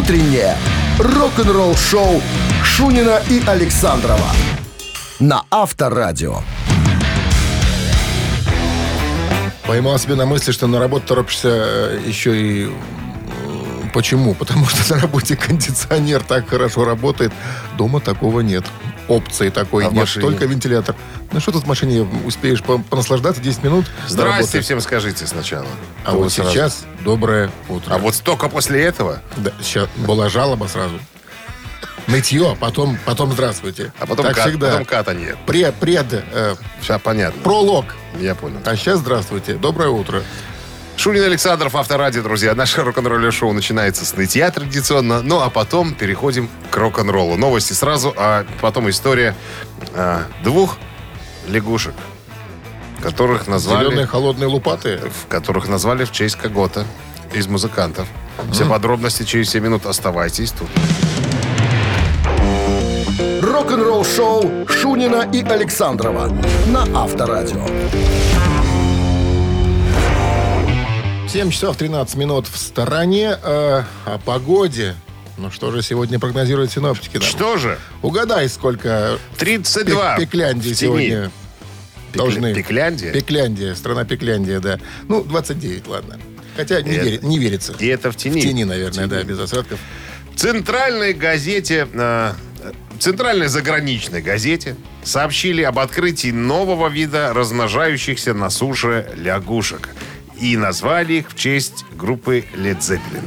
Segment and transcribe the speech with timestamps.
[0.00, 0.56] утреннее
[0.98, 2.22] рок-н-ролл-шоу
[2.64, 4.30] Шунина и Александрова
[5.18, 6.38] на Авторадио.
[9.66, 12.66] Поймал себя на мысли, что на работу торопишься э, еще и...
[12.66, 12.70] э,
[13.92, 14.34] Почему?
[14.34, 17.32] Потому что на работе кондиционер так хорошо работает.
[17.76, 18.64] Дома такого нет.
[19.10, 19.96] Опции такой А нет.
[19.96, 20.24] машине?
[20.24, 20.94] Только вентилятор.
[21.32, 23.86] Ну что тут в машине успеешь по- понаслаждаться 10 минут?
[24.06, 25.66] Здрасте всем скажите сначала.
[26.04, 26.50] А вот сразу.
[26.52, 27.92] сейчас доброе утро.
[27.94, 30.98] А вот только после этого, Да, сейчас была жалоба сразу.
[32.06, 33.92] Нытье, потом, потом здравствуйте.
[33.98, 34.70] а потом, так кат, всегда.
[34.70, 35.36] потом ката нет.
[35.46, 37.40] Пред, пред, э, Сейчас понятно.
[37.42, 37.84] пролог.
[38.18, 38.58] Я понял.
[38.64, 39.54] А сейчас здравствуйте.
[39.54, 40.22] Доброе утро.
[40.96, 42.54] Шунин Александров, Авторадио, друзья.
[42.54, 45.22] Наше рок-н-ролльное шоу начинается с нытья традиционно.
[45.22, 47.36] Ну, а потом переходим к рок-н-роллу.
[47.36, 49.34] Новости сразу, а потом история
[49.94, 50.76] а, двух
[51.48, 51.94] лягушек,
[53.02, 53.86] которых назвали...
[53.86, 54.98] Зеленые холодные лопаты.
[54.98, 56.84] в которых назвали в честь кого-то
[57.32, 58.06] из музыкантов.
[58.52, 59.86] Все подробности через 7 минут.
[59.86, 60.68] Оставайтесь тут.
[63.42, 66.28] Рок-н-ролл-шоу Шунина и Александрова
[66.66, 67.64] на Авторадио.
[71.32, 73.38] 7 часов 13 минут в стороне.
[73.42, 74.94] Э, о погоде.
[75.38, 77.22] Ну что же сегодня прогнозируют синоптики нам?
[77.26, 77.78] Что же?
[78.02, 81.30] Угадай, сколько 32 пек- Пекляндии сегодня
[82.12, 82.52] должны.
[82.54, 83.12] Пекляндия?
[83.12, 84.80] Пекляндия, страна Пекляндия, да.
[85.08, 86.18] Ну, 29, ладно.
[86.56, 87.74] Хотя не, Это- вери- не верится.
[87.78, 88.40] И это в тени.
[88.40, 89.28] В тени, наверное, В да, тени.
[89.28, 89.78] без осадков.
[90.34, 92.32] В центральной газете, э,
[92.98, 99.90] центральной заграничной газете сообщили об открытии нового вида размножающихся на суше лягушек.
[100.40, 103.24] И назвали их в честь группы Led Zeppelin.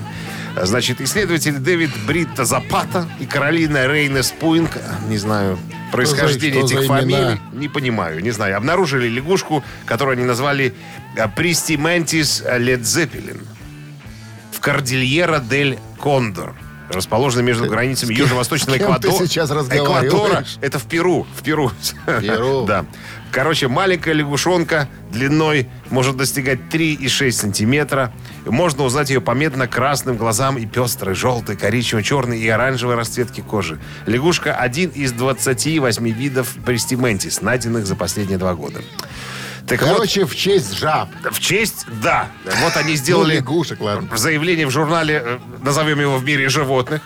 [0.61, 5.58] Значит, исследователи Дэвид Бритта Запата и Каролина Рейнес Пуинг, не знаю,
[5.91, 7.00] происхождение Что за этих имена?
[7.00, 10.73] фамилий, не понимаю, не знаю, обнаружили лягушку, которую они назвали
[11.16, 13.41] э, Пристиментис Led Zeppelin
[14.52, 16.53] в Кордильера дель Кондор,
[16.89, 18.17] расположенной между границами с
[18.78, 19.28] кем ты Эквадора.
[19.28, 19.52] сейчас?
[19.52, 20.45] Эквадора.
[20.62, 21.25] Это в Перу.
[21.36, 21.72] В Перу.
[22.22, 22.66] Перу.
[22.73, 22.86] Да.
[23.31, 28.13] Короче, маленькая лягушонка длиной может достигать 3,6 сантиметра.
[28.46, 33.79] Можно узнать ее по медно-красным глазам и пестрой, желтой, коричнево-черной и оранжевой расцветки кожи.
[34.06, 38.81] Лягушка– один из 28 видов пристиментис, найденных за последние два года.
[39.68, 41.09] Так вот, Короче, в честь жаб.
[41.31, 42.28] в честь, да.
[42.62, 44.16] Вот они Ну, сделали лягушек, ладно.
[44.18, 47.01] заявление в журнале, э, назовем его «В мире животных»,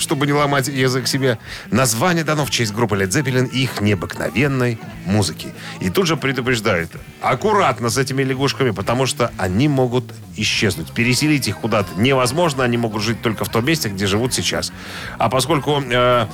[0.00, 1.38] чтобы не ломать язык себе.
[1.70, 5.48] Название дано в честь группы Led Zeppelin и их необыкновенной музыки.
[5.80, 6.90] И тут же предупреждают,
[7.20, 10.04] аккуратно с этими лягушками, потому что они могут
[10.36, 10.92] исчезнуть.
[10.92, 14.72] Переселить их куда-то невозможно, они могут жить только в том месте, где живут сейчас.
[15.18, 16.26] А поскольку э,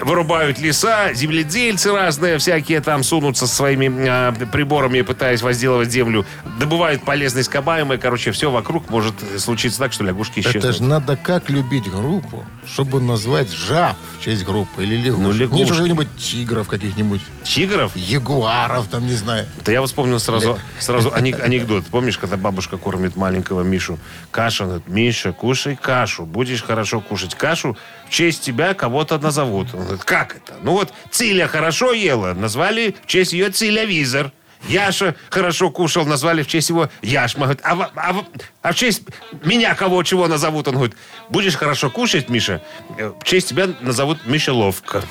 [0.00, 6.26] вырубают леса, земледельцы разные всякие там сунутся со своими э, приборами, пытаясь возделывать землю,
[6.58, 10.64] добывают полезные ископаемые, короче, все вокруг может случиться так, что лягушки исчезнут.
[10.64, 15.22] Это же надо как любить группу, чтобы назвать жаб в честь группы или лягушек.
[15.22, 15.58] Ну, лягушки.
[15.60, 17.96] Нет же что-нибудь тигров каких-нибудь, Тигров?
[17.96, 19.46] ягуаров, там, не знаю.
[19.64, 21.86] Да я вспомнил сразу, сразу анекдот.
[21.86, 23.98] Помнишь, когда бабушка кормит маленького Мишу?
[24.30, 26.26] Каша, говорит, Миша, кушай кашу.
[26.26, 27.76] Будешь хорошо кушать кашу,
[28.08, 29.68] в честь тебя кого-то назовут.
[29.74, 30.54] Он говорит, как это?
[30.62, 34.32] Ну вот Циля хорошо ела, назвали в честь ее Цилявизор.
[34.68, 37.46] Яша хорошо кушал, назвали в честь его Яшма.
[37.46, 38.24] Говорит, а, а
[38.62, 39.02] а в честь
[39.44, 40.68] меня кого чего назовут?
[40.68, 40.96] Он говорит,
[41.28, 42.62] будешь хорошо кушать, Миша,
[42.98, 45.02] э, в честь тебя назовут Мишеловка.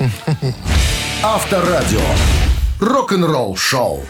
[1.23, 2.01] Авторадио.
[2.81, 4.05] Рок-н-ролл-шоу.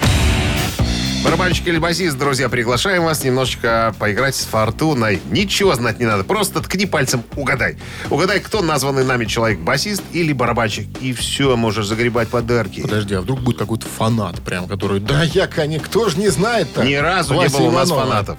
[1.25, 5.19] Барабанщик или басист, друзья, приглашаем вас немножечко поиграть с фортуной.
[5.31, 7.78] Ничего знать не надо, просто ткни пальцем, угадай.
[8.12, 10.88] Угадай, кто названный нами человек, басист или барабанщик.
[11.02, 12.81] И все, можешь загребать подарки.
[12.81, 15.00] Подожди, а вдруг будет какой-то фанат прям, который...
[15.00, 16.84] Да я, конечно, кто же не знает-то?
[16.84, 18.06] Ни разу не Вася было у нас Иванова.
[18.08, 18.38] фанатов.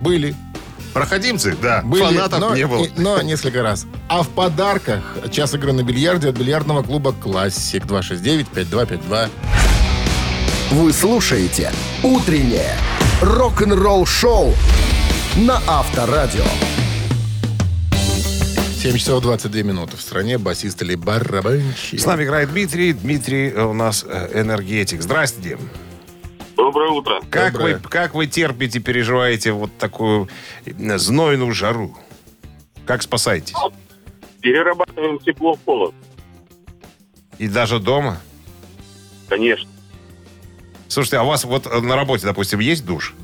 [0.00, 0.36] Были.
[0.92, 1.82] Проходимцы, да.
[1.82, 2.84] Были, Фанатов но, не было.
[2.84, 3.86] и- но несколько раз.
[4.08, 9.28] А в подарках час игры на бильярде от бильярдного клуба «Классик» 269-5252.
[10.70, 11.70] Вы слушаете
[12.02, 12.76] «Утреннее
[13.20, 14.54] рок-н-ролл-шоу»
[15.36, 16.44] на Авторадио.
[18.82, 19.96] 7 часов 22 минуты.
[19.96, 22.00] В стране басист или барабанщик.
[22.00, 22.92] С нами играет Дмитрий.
[22.92, 25.02] Дмитрий э, у нас э, энергетик.
[25.02, 25.58] Здрасте.
[26.56, 27.20] Доброе утро.
[27.30, 27.76] Как Доброе.
[27.76, 30.28] вы, как вы терпите, переживаете вот такую
[30.64, 31.96] э, знойную жару?
[32.86, 33.54] Как спасаетесь?
[34.40, 35.94] Перерабатываем тепло в холод.
[37.38, 38.18] И даже дома?
[39.28, 39.68] Конечно.
[40.88, 43.14] Слушайте, а у вас вот э, на работе, допустим, есть душ?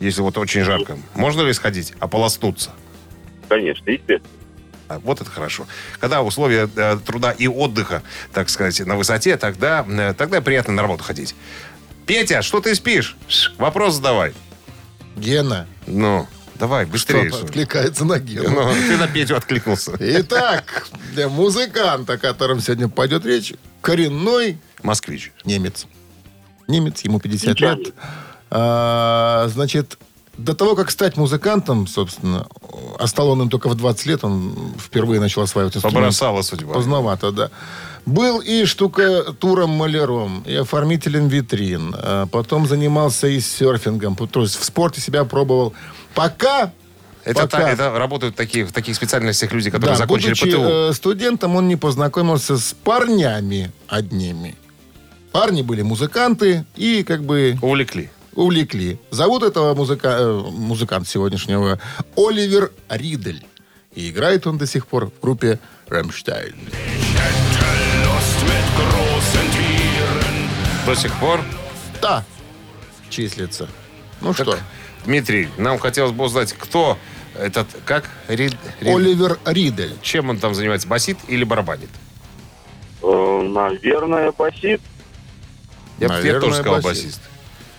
[0.00, 0.98] Если вот очень жарко.
[1.14, 2.70] Можно ли сходить, ополоснуться?
[3.48, 4.20] Конечно, естественно.
[4.88, 5.66] А, Вот это хорошо.
[5.98, 8.02] Когда условия э, труда и отдыха,
[8.32, 11.34] так сказать, на высоте, тогда, э, тогда приятно на работу ходить.
[12.06, 13.16] Петя, что ты спишь?
[13.28, 14.32] Ш, Вопрос задавай.
[15.16, 16.26] Гена, Ну,
[16.60, 17.28] Давай, быстрее.
[17.30, 18.50] Кто откликается на Гену.
[18.50, 19.96] Ну, ты на Петю откликнулся.
[19.98, 25.32] Итак, для музыканта, о котором сегодня пойдет речь, коренной Москвич.
[25.46, 25.86] немец.
[26.70, 27.70] Немец, ему 50 Ничего.
[27.70, 27.94] лет.
[28.50, 29.98] А, значит,
[30.38, 32.46] до того, как стать музыкантом, собственно,
[32.98, 35.96] а стал он им только в 20 лет, он впервые начал осваивать инструмент.
[35.98, 36.74] Побросала судьба.
[36.74, 37.50] Поздновато, да.
[38.06, 41.94] Был и штукатуром-маляром, и оформителем витрин.
[41.96, 44.16] А Потом занимался и серфингом.
[44.16, 45.74] То есть в спорте себя пробовал.
[46.14, 46.72] Пока...
[47.24, 50.62] Это, пока- та- это работают такие, в таких специальностях люди, которые да, закончили будучи ПТУ.
[50.62, 54.56] э, студентом, он не познакомился с парнями одними.
[55.32, 58.10] Парни были музыканты и как бы Увлекли.
[58.34, 58.98] увлекли.
[59.10, 60.16] Зовут этого музыка...
[60.18, 61.78] э, музыканта сегодняшнего
[62.16, 63.44] Оливер Ридель.
[63.94, 66.54] И играет он до сих пор в группе «Рамштайн».
[70.86, 71.40] До сих пор.
[72.00, 72.24] Да,
[73.10, 73.68] числится.
[74.20, 74.56] Ну что,
[75.04, 76.98] Дмитрий, нам хотелось бы узнать, кто
[77.38, 78.08] этот, как?
[78.28, 79.92] Рид- Рид- Оливер Ридель.
[80.02, 80.88] Чем он там занимается?
[80.88, 81.90] Басит или барабанит?
[83.02, 84.80] Э, Наверное, басит.
[86.00, 87.04] Я, бы- я Наверное, тоже сказал басист.
[87.04, 87.20] басист.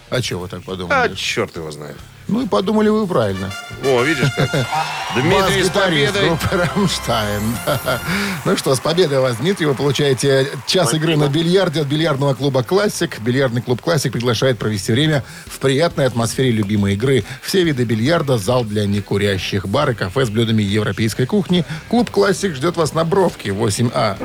[0.10, 1.16] А чего вы так А, подумали?
[1.16, 1.96] черт его знает.
[2.28, 3.50] Ну и подумали вы правильно.
[3.84, 4.50] О, видишь как.
[5.16, 6.38] Дмитрий с победой.
[6.52, 7.42] «Рамштайн».
[8.46, 9.66] Ну что, с победой вас, Дмитрий.
[9.68, 13.20] Вы получаете час игры на бильярде от бильярдного клуба «Классик».
[13.22, 17.24] Бильярдный клуб «Классик» приглашает провести время в приятной атмосфере любимой игры.
[17.42, 21.66] Все виды бильярда, зал для некурящих, бары, кафе с блюдами европейской кухни.
[21.90, 24.18] Клуб «Классик» ждет вас на Бровке, 8А.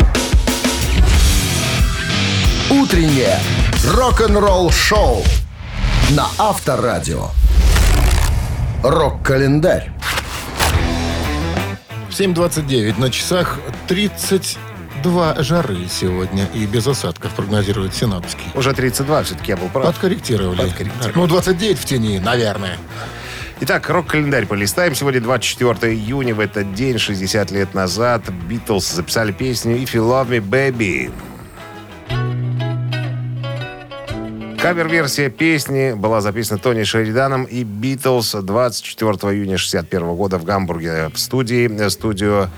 [2.69, 3.39] Утреннее
[3.95, 5.23] рок-н-ролл-шоу
[6.11, 7.29] на Авторадио.
[8.83, 9.93] Рок-календарь.
[12.11, 16.47] 7.29 на часах 32 жары сегодня.
[16.55, 18.43] И без осадков прогнозируют синоптики.
[18.57, 19.87] Уже 32, все-таки я был прав.
[19.87, 20.63] Подкорректировали.
[20.63, 21.13] Подкорректировали.
[21.15, 22.79] Ну, 29 в тени, наверное.
[23.61, 24.97] Итак, рок-календарь полистаем.
[24.97, 26.35] Сегодня 24 июня.
[26.35, 31.13] В этот день, 60 лет назад, Битлз записали песню «If You Love Me, Baby».
[34.61, 41.19] Кавер-версия песни была записана Тони Шериданом и Битлз 24 июня 61 года в Гамбурге в
[41.19, 41.71] студии.
[41.71, 42.49] э, Студио...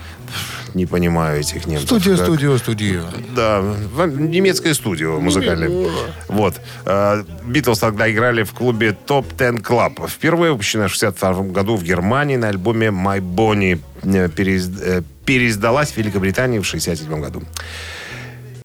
[0.74, 1.86] Не понимаю этих немцев.
[1.88, 3.02] Студия, Как- студия, студия.
[3.34, 3.62] Да,
[4.06, 5.88] немецкое студио музыкальное.
[6.28, 6.54] Вот.
[6.84, 10.06] Э, Битлз тогда играли в клубе Top Ten Club.
[10.08, 13.80] Впервые выпущена в 62 году в Германии на альбоме My Bonnie.
[14.02, 17.42] э, переиз- э, Переиздалась в Великобритании в 67 году.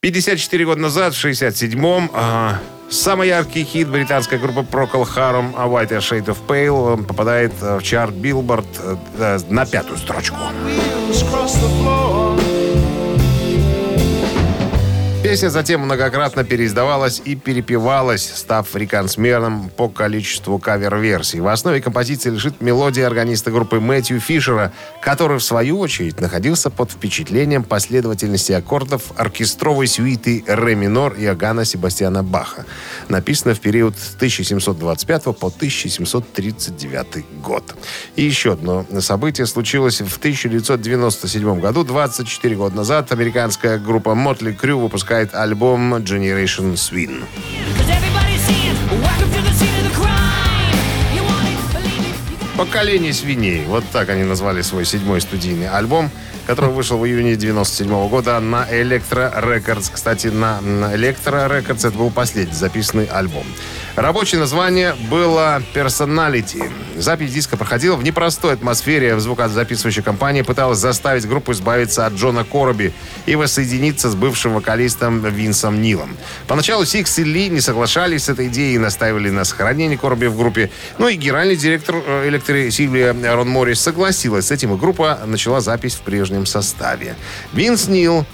[0.03, 2.59] 54 года назад, в 67-м, а,
[2.89, 7.83] самый яркий хит британской группы Procol Harum «A White Shade of Pale» попадает э, в
[7.83, 10.35] чарт Billboard э, э, на пятую строчку.
[15.33, 21.39] Песня затем многократно переиздавалась и перепевалась, став реконсмером по количеству кавер-версий.
[21.39, 24.71] В основе композиции лежит мелодия органиста группы Мэтью Фишера,
[25.01, 32.21] который, в свою очередь, находился под впечатлением последовательности аккордов оркестровой сюиты ре минор Иоганна Себастьяна
[32.21, 32.67] Баха,
[33.09, 37.73] написана в период с 1725 по 1739 год.
[38.15, 41.83] И еще одно событие случилось в 1997 году.
[41.83, 47.23] 24 года назад американская группа Motley Crue выпускает альбом Generation got
[52.57, 53.65] «Поколение свиней».
[53.65, 56.11] Вот так они назвали свой седьмой студийный альбом,
[56.45, 59.89] который вышел в июне 97 года на Electro Records.
[59.91, 63.45] Кстати, на на Electro Records это был последний записанный альбом.
[63.95, 66.67] Рабочее название было «Personality».
[66.97, 69.19] Запись диска проходила в непростой атмосфере.
[69.19, 72.91] Звукозаписывающая компания пыталась заставить группу избавиться от Джона Кораби
[73.27, 76.17] и воссоединиться с бывшим вокалистом Винсом Нилом.
[76.47, 80.37] Поначалу Сикс и Ли не соглашались с этой идеей и настаивали на сохранении Кораби в
[80.37, 80.71] группе.
[80.97, 85.93] Ну и генеральный директор э, Elektra Рон Моррис согласилась с этим, и группа начала запись
[85.93, 87.15] в прежнем составе.
[87.53, 88.25] Винс Нил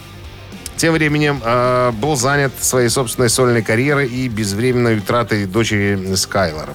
[0.79, 6.73] тем временем э, был занят своей собственной сольной карьерой и безвременной утратой дочери Скайлора.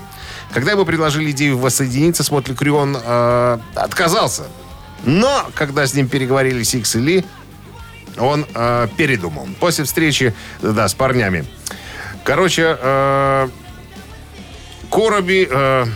[0.52, 4.44] Когда ему предложили идею воссоединиться с Мотли Крю, он э, отказался.
[5.04, 7.25] Но, когда с ним переговорили Сикс и Ли,
[8.18, 9.49] он э, передумал.
[9.58, 11.46] После встречи, да, с парнями.
[12.25, 13.49] Короче, э,
[14.90, 15.87] Короби э,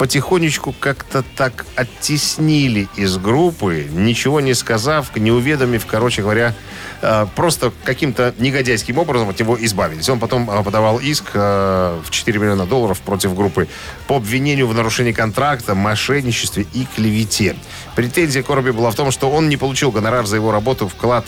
[0.00, 6.54] потихонечку как-то так оттеснили из группы, ничего не сказав, не уведомив, короче говоря,
[7.02, 10.08] э, просто каким-то негодяйским образом от него избавились.
[10.08, 13.68] Он потом э, подавал иск э, в 4 миллиона долларов против группы
[14.06, 17.56] по обвинению в нарушении контракта, мошенничестве и клевете.
[17.94, 21.26] Претензия Корби была в том, что он не получил гонорар за его работу вклад,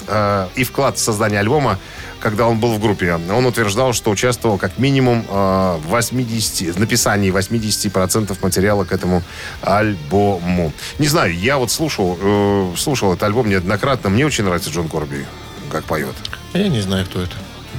[0.54, 1.78] и вклад в создание альбома,
[2.20, 3.12] когда он был в группе.
[3.12, 9.22] Он утверждал, что участвовал как минимум в 80, в написании 80% материала материала к этому
[9.62, 10.72] альбому.
[10.98, 14.08] Не знаю, я вот слушал, э, слушал этот альбом неоднократно.
[14.08, 15.26] Мне очень нравится Джон Корби,
[15.70, 16.14] как поет.
[16.54, 17.34] Я не знаю, кто это.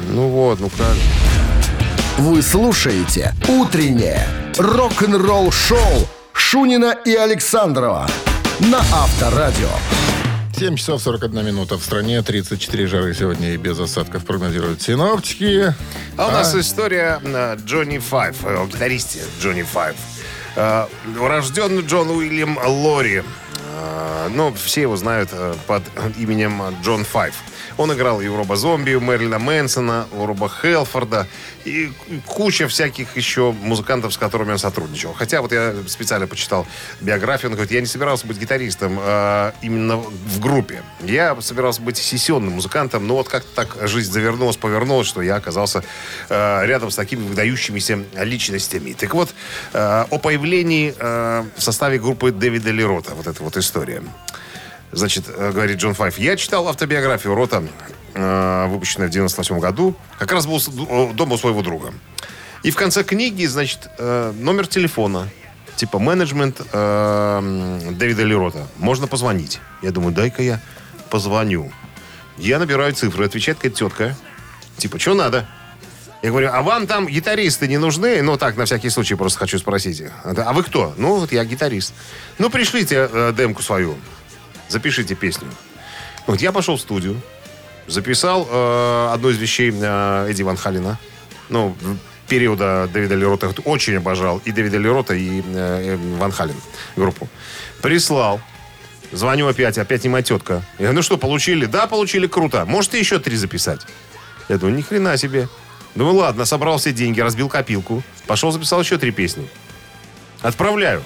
[0.09, 1.03] Ну вот, ну правильно.
[2.17, 8.07] Вы слушаете «Утреннее рок-н-ролл-шоу» Шунина и Александрова
[8.59, 9.69] на Авторадио.
[10.57, 15.73] 7 часов 41 минута в стране, 34 жары сегодня и без осадков прогнозируют синоптики.
[16.15, 19.95] А у нас история э, Джонни Файв, э, о гитаристе Джонни Файв.
[20.55, 20.85] Э,
[21.19, 23.23] Урожденный Джон Уильям Лори.
[23.75, 25.83] Э, Ну, все его знают э, под
[26.17, 27.35] именем Джон Файв.
[27.77, 31.27] Он играл и Зомби, у Мэрилина Мэнсона, Роба Хелфорда
[31.65, 31.91] и
[32.25, 35.13] куча всяких еще музыкантов, с которыми он сотрудничал.
[35.13, 36.67] Хотя вот я специально почитал
[37.01, 40.83] биографию, он говорит, я не собирался быть гитаристом а, именно в группе.
[41.01, 45.83] Я собирался быть сессионным музыкантом, но вот как-то так жизнь завернулась, повернулась, что я оказался
[46.29, 48.93] э, рядом с такими выдающимися личностями.
[48.93, 49.33] Так вот,
[49.73, 54.03] э, о появлении э, в составе группы Дэвида Лерота, вот эта вот история.
[54.93, 57.63] Значит, э, говорит Джон Файв, я читал автобиографию Рота,
[58.13, 59.95] э, выпущенную в 98 году.
[60.19, 61.93] Как раз был д- дома у своего друга.
[62.61, 65.27] И в конце книги, значит, э, номер телефона.
[65.75, 68.67] Типа менеджмент э, Дэвида Лерота.
[68.77, 69.59] Можно позвонить.
[69.81, 70.59] Я думаю, дай-ка я
[71.09, 71.71] позвоню.
[72.37, 74.15] Я набираю цифры, отвечает какая-то тетка.
[74.77, 75.47] Типа, что надо?
[76.21, 78.21] Я говорю, а вам там гитаристы не нужны?
[78.21, 80.03] Ну, так, на всякий случай просто хочу спросить.
[80.23, 80.93] А вы кто?
[80.97, 81.93] Ну, вот я гитарист.
[82.37, 83.97] Ну, пришлите э, демку свою.
[84.73, 85.47] Запишите песню.
[86.25, 87.21] Вот я пошел в студию,
[87.85, 90.97] записал э, одну из вещей э, Эдди Ван Халина.
[91.49, 91.77] Ну,
[92.27, 96.55] периода Дэвида Лерота очень обожал и Дэвида Лерота, и э, Ван Хален
[96.95, 97.29] группу.
[97.83, 98.41] Прислал.
[99.11, 100.63] Звоню опять, опять не моя тетка.
[100.79, 101.67] Я говорю, ну что, получили?
[101.67, 102.65] Да, получили, круто.
[102.65, 103.81] Можете еще три записать?
[104.49, 105.49] Я думаю, ни хрена себе.
[105.93, 108.01] Думаю, ладно, собрал все деньги, разбил копилку.
[108.25, 109.47] Пошел, записал еще три песни.
[110.41, 111.03] Отправляю.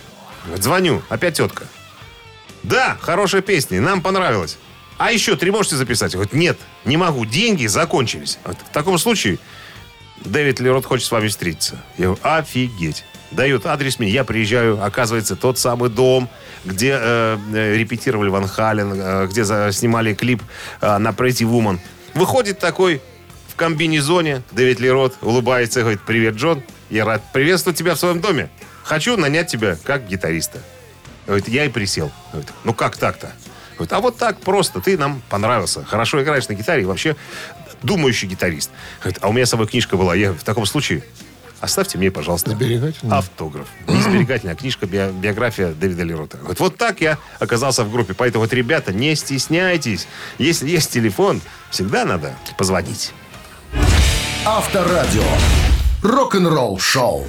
[0.55, 1.65] Звоню, опять тетка.
[2.67, 4.57] Да, хорошая песня, нам понравилось.
[4.97, 6.13] А еще три можете записать?
[6.13, 8.39] Я говорю, нет, не могу, деньги закончились.
[8.43, 9.39] Вот В таком случае
[10.25, 11.81] Дэвид Лерот хочет с вами встретиться.
[11.97, 13.05] Я говорю, офигеть.
[13.31, 16.29] Дает адрес мне, я приезжаю, оказывается, тот самый дом,
[16.65, 20.41] где э, э, репетировали Ван Хален, э, где за- снимали клип
[20.81, 21.79] э, на Pretty Woman.
[22.13, 23.01] Выходит такой
[23.49, 28.21] в комбинезоне, Дэвид Лерот улыбается и говорит, привет, Джон, я рад приветствовать тебя в своем
[28.21, 28.49] доме.
[28.83, 30.59] Хочу нанять тебя как гитариста.
[31.27, 32.11] Говорит, я и присел.
[32.31, 33.31] Говорит, ну как так-то?
[33.75, 35.85] Говорит, а вот так просто, ты нам понравился.
[35.85, 37.15] Хорошо играешь на гитаре и вообще
[37.83, 38.71] думающий гитарист.
[39.01, 40.15] Говорит, а у меня с собой книжка была.
[40.15, 41.03] Я в таком случае
[41.59, 42.51] оставьте мне, пожалуйста,
[43.11, 43.67] автограф.
[43.87, 46.37] Не сберегательная, а книжка, био- биография Дэвида Лерота.
[46.37, 48.13] Говорит, вот так я оказался в группе.
[48.13, 50.07] Поэтому вот, ребята, не стесняйтесь.
[50.37, 53.11] Если есть телефон, всегда надо позвонить.
[54.45, 55.23] Авторадио.
[56.01, 57.27] Рок-н-ролл шоу.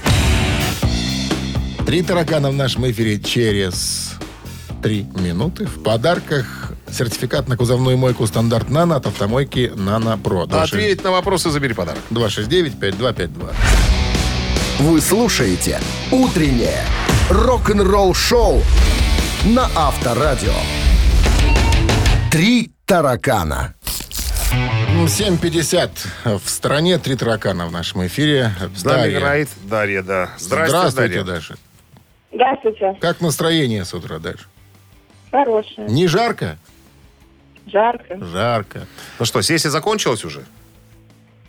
[1.88, 4.12] Три таракана в нашем эфире через
[4.82, 5.64] три минуты.
[5.64, 10.42] В подарках сертификат на кузовную мойку стандарт «Нано» от автомойки «Нано Про».
[10.50, 12.02] Ответь на вопросы, забери подарок.
[12.10, 13.54] 269-5252.
[14.80, 15.80] Вы слушаете
[16.10, 16.84] «Утреннее
[17.30, 18.62] рок-н-ролл шоу»
[19.46, 20.52] на Авторадио.
[22.30, 23.76] Три таракана.
[25.06, 26.98] 7.50 в стране.
[26.98, 28.52] Три таракана в нашем эфире.
[28.76, 29.18] С нами Дарья.
[29.18, 30.30] играет Дарья, да.
[30.38, 31.24] Здравствуйте, Здравствуйте, Дарья.
[31.24, 31.56] Даша.
[32.32, 32.96] Здравствуйте.
[33.00, 34.46] Как настроение с утра, Даша?
[35.30, 35.88] Хорошее.
[35.88, 36.58] Не жарко?
[37.66, 38.18] Жарко.
[38.24, 38.86] Жарко.
[39.18, 40.44] Ну что, сессия закончилась уже?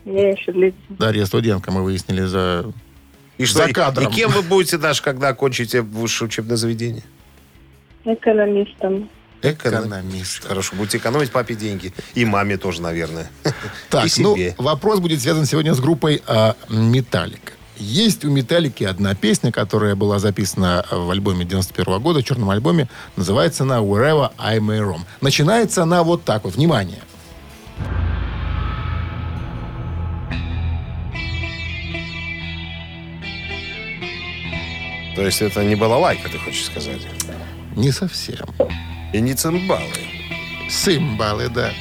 [0.05, 0.79] Мне еще длится.
[0.89, 2.71] Дарья студентка, мы выяснили за...
[3.37, 4.09] И За и- кадром.
[4.11, 7.03] И кем вы будете, Даша, когда окончите высшее учебное заведение?
[8.03, 9.09] Экономистом.
[9.41, 10.45] Экономист.
[10.45, 11.93] Хорошо, будете экономить папе деньги.
[12.15, 13.29] И маме тоже, наверное.
[13.89, 17.53] Так, И ну, вопрос будет связан сегодня с группой а, «Металлика».
[17.79, 22.89] Есть у «Металлики» одна песня, которая была записана в альбоме 91 года, в черном альбоме.
[23.15, 25.01] Называется она «Wherever I May Roam».
[25.21, 26.55] Начинается она вот так вот.
[26.55, 26.99] Внимание.
[35.15, 37.01] То есть это не балалайка, ты хочешь сказать?
[37.77, 38.45] Не совсем.
[39.13, 39.83] И не цимбалы.
[40.69, 41.71] Симбалы, да.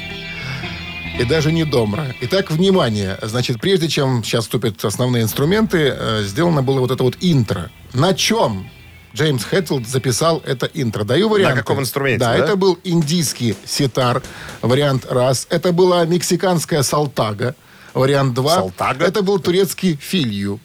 [1.18, 2.14] И даже не домра.
[2.20, 3.18] Итак, внимание.
[3.22, 7.70] Значит, прежде чем сейчас вступят основные инструменты, э, сделано было вот это вот интро.
[7.92, 8.70] На чем
[9.14, 11.02] Джеймс Хэтфилд записал это интро?
[11.02, 11.58] Даю варианты.
[11.58, 12.44] каком инструменте, Да, да?
[12.44, 14.22] это был индийский ситар,
[14.62, 15.48] вариант раз.
[15.50, 17.56] Это была мексиканская салтага,
[17.94, 18.54] вариант два.
[18.56, 19.04] Салтага?
[19.04, 20.60] Это был турецкий филью,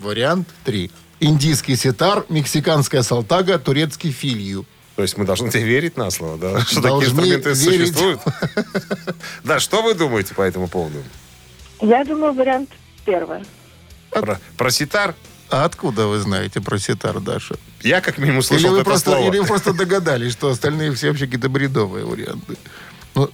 [0.00, 0.90] вариант три.
[1.20, 4.66] Индийский ситар, мексиканская салтага, турецкий филью.
[4.98, 6.60] То есть мы должны тебе верить на слово, да?
[6.66, 7.86] Что такие Должны инструменты верить.
[7.86, 8.20] существуют?
[9.44, 11.04] Да, что вы думаете по этому поводу?
[11.80, 12.68] Я думаю, вариант
[13.04, 13.44] первый.
[14.10, 15.14] Про, про ситар?
[15.50, 17.54] А откуда вы знаете про ситар, Даша?
[17.82, 19.30] Я как минимум Или слышал вы, это просто, слово.
[19.30, 22.56] или вы просто догадались, что остальные все вообще какие-то бредовые варианты?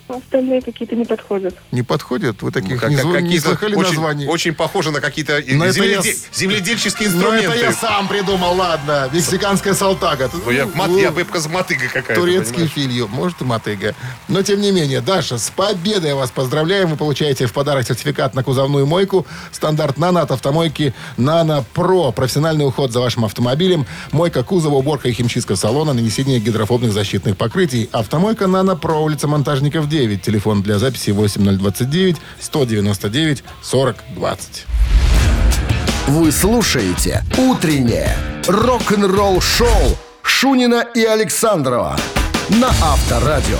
[0.09, 1.55] Ну, Остальные какие-то не подходят.
[1.73, 2.41] не подходят?
[2.43, 4.26] Вы таких Как- не, как зв- не какие-то слыхали очень, названий?
[4.26, 7.47] очень похоже на какие-то Но земледе- я земледельческие Ну, инструменты.
[7.49, 9.09] это я сам придумал, ладно.
[9.12, 10.31] Мексиканская салтага.
[10.45, 12.21] Ну, я, мат- Ну, я быбка с мотыгой какая-то.
[12.21, 13.95] Турецкий фильм, может и мотыга.
[14.29, 16.88] Но, тем не менее, Даша, с победой вас поздравляем.
[16.88, 19.26] Вы получаете в подарок сертификат на кузовную мойку.
[19.53, 22.12] Стандарт «Нано» от автомойки «Нано Про».
[22.12, 23.87] Профессиональный уход за вашим автомобилем.
[24.12, 27.88] Мойка кузова, уборка и химчистка салона, нанесение гидрофобных защитных покрытий.
[27.93, 29.26] Автомойка «Нано Про», улица
[29.75, 30.23] Монтажников, 9.
[30.23, 34.66] Телефон для записи 8029 199 40 20.
[36.09, 38.16] Вы слушаете «Утреннее
[38.47, 41.97] рок-н-ролл-шоу» Шунина и Александрова
[42.50, 43.59] на Авторадио.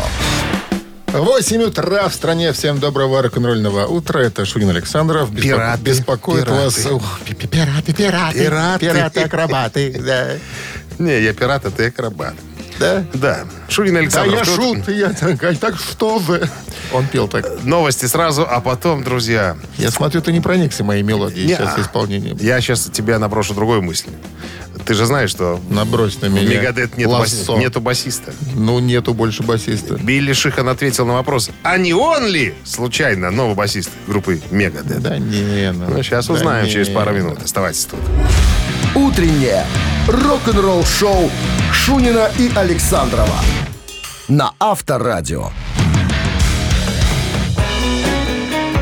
[1.12, 2.52] 8 утра в стране.
[2.52, 4.21] Всем доброго рок-н-ролльного утра.
[4.21, 5.33] Это Шунин Александров.
[5.33, 6.62] Беспоко- Пираты, Беспокоит пираты.
[6.64, 6.75] вас...
[7.25, 8.38] Пи- Пираты, пираты.
[8.38, 8.87] Пираты.
[8.87, 10.02] Пираты, акробаты.
[10.04, 10.26] Да.
[10.99, 12.35] Не, я пират, а ты акробат.
[12.78, 13.04] Да?
[13.14, 13.45] Да.
[13.69, 14.35] Шунин Да Александр.
[14.37, 16.49] я шут, я такая, так что же?
[16.93, 17.64] Он пел так.
[17.64, 21.81] Новости сразу, а потом, друзья, Я смотрю, ты не проникся моей мелодией Не, сейчас а.
[21.83, 22.37] исполнением.
[22.40, 24.09] я сейчас тебя наброшу другой мысль.
[24.85, 26.47] Ты же знаешь, что Набрось на меня.
[26.61, 27.57] Мегадет нет лассо.
[27.57, 28.35] нету басиста.
[28.54, 29.95] Ну, нету больше басиста.
[29.95, 35.00] Билли Шихан ответил на вопрос, а не он ли, случайно, новый басист группы Мегадет?
[35.00, 35.87] Да не, ну.
[35.88, 36.71] Ну, сейчас Да узнаем не.
[36.73, 37.38] через пару минут.
[37.43, 38.00] Оставайтесь тут.
[38.95, 39.64] «Утреннее
[40.07, 41.31] рок-н-ролл-шоу»
[41.75, 43.40] Шунина и Александрова
[44.28, 45.50] на Авторадио.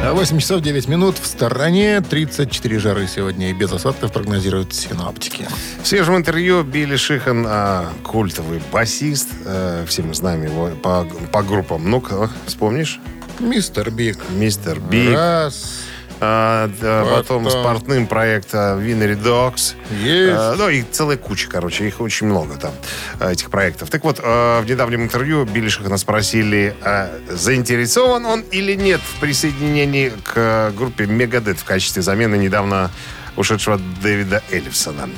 [0.05, 2.01] А 8 часов 9 минут в стороне.
[2.01, 5.49] 34 жары сегодня и без осадков прогнозируют синоптики.
[5.83, 11.43] В свежем интервью Билли Шихан, а, культовый басист, э, все мы знаем его по, по
[11.43, 11.91] группам.
[11.91, 13.01] Ну-ка, вспомнишь?
[13.41, 13.91] Mr.
[13.91, 14.19] Big.
[14.31, 14.79] Mr.
[14.79, 15.87] Big, Раз.
[16.25, 17.61] А, да, потом Потом.
[17.61, 19.75] спортным проекта Winery Dogs.
[19.91, 20.37] Есть.
[20.39, 22.71] А, ну, и целая куча, короче, их очень много там,
[23.19, 23.91] а, этих проектов.
[23.91, 30.13] Так вот, в недавнем интервью Билли Шихана спросили, а, заинтересован он или нет в присоединении
[30.23, 32.93] к группе Мегадет в качестве замены недавно
[33.37, 35.09] ушедшего Дэвида Эллифсона.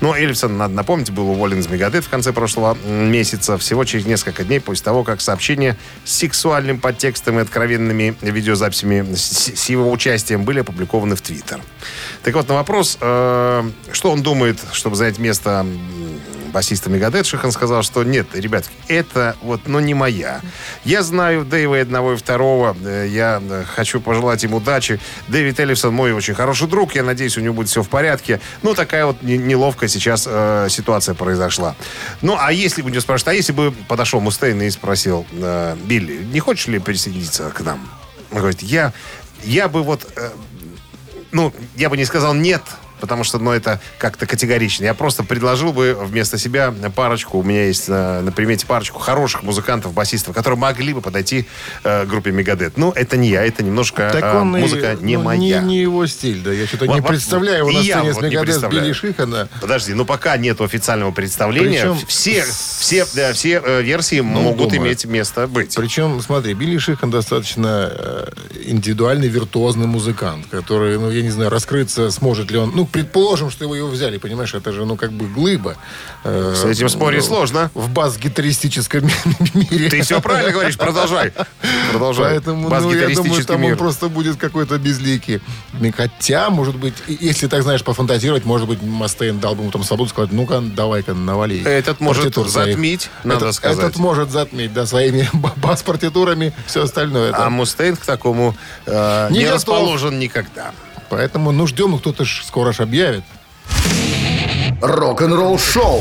[0.00, 4.44] Ну, Эллифсон, надо напомнить, был уволен из Мегадет в конце прошлого месяца, всего через несколько
[4.44, 10.44] дней после того, как сообщения с сексуальным подтекстом и откровенными видеозаписями с, с его участием
[10.44, 11.60] были опубликованы в Твиттер.
[12.22, 15.66] Так вот, на вопрос, э, что он думает, чтобы занять место
[16.52, 20.40] басиста Мегадет, Шихан сказал, что нет, ребят, это вот, ну, не моя.
[20.84, 22.76] Я знаю Дэйва одного и второго.
[22.84, 25.00] Э, Я э, хочу пожелать им удачи.
[25.28, 26.94] Дэвид Эллифсон мой очень хороший друг.
[26.94, 28.40] Я надеюсь, у него будет все в порядке.
[28.62, 31.74] Ну, такая вот не- неловкая сейчас э, ситуация произошла.
[32.20, 36.22] Ну, а если бы, не спрашивают, а если бы подошел Мустейн и спросил, э, Билли,
[36.24, 37.88] не хочешь ли присоединиться к нам?
[38.30, 38.92] Он говорит, я,
[39.44, 40.30] я бы вот э,
[41.32, 42.62] ну, я бы не сказал нет,
[43.02, 44.84] потому что, ну, это как-то категорично.
[44.84, 49.42] Я просто предложил бы вместо себя парочку, у меня есть на, на примете парочку хороших
[49.42, 51.46] музыкантов, басистов, которые могли бы подойти
[51.82, 52.78] э, группе Мегадет.
[52.78, 55.60] Ну, это не я, это немножко Так э, он и- музыка не ну, моя.
[55.60, 56.52] Не, не его стиль, да.
[56.52, 58.70] Я что-то Вот, не представляю его и на сцене с вот не Мегадет.
[58.70, 59.48] Билли Шихана.
[59.60, 64.88] Подожди, ну пока нет официального представления, Причем все, все, да, все э, версии могут думаю.
[64.90, 65.74] иметь место быть.
[65.74, 68.28] Причем, смотри, Билли Шихан достаточно э,
[68.64, 72.72] индивидуальный, виртуозный музыкант, который, ну, я не знаю, раскрыться сможет ли он.
[72.74, 75.76] Ну, предположим, что его, его взяли, понимаешь, это же, ну, как бы глыба.
[76.24, 77.70] э, С этим спорить ну, сложно.
[77.74, 79.02] В бас-гитаристическом
[79.54, 79.88] мире.
[79.88, 81.32] Ты все правильно говоришь, продолжай.
[81.90, 82.30] Продолжай.
[82.32, 85.40] Поэтому, ну, я думаю, там он просто будет какой-то безликий.
[85.96, 90.10] Хотя, может быть, если так, знаешь, пофантазировать, может быть, Мастейн дал бы ему там свободу,
[90.10, 91.62] сказать, ну-ка, давай-ка, навали.
[91.64, 92.74] Этот может партитур своих».
[92.76, 93.78] затмить, надо Этот- сказать.
[93.78, 97.32] Этот может затмить, да, своими бас-партитурами, все остальное.
[97.34, 97.50] А.
[97.50, 100.72] Мустейн к такому э, Не расположен никогда.
[101.12, 103.22] Поэтому, ну, ждем, кто-то ж скоро ж объявит.
[104.80, 106.00] Рок-н-ролл-шоу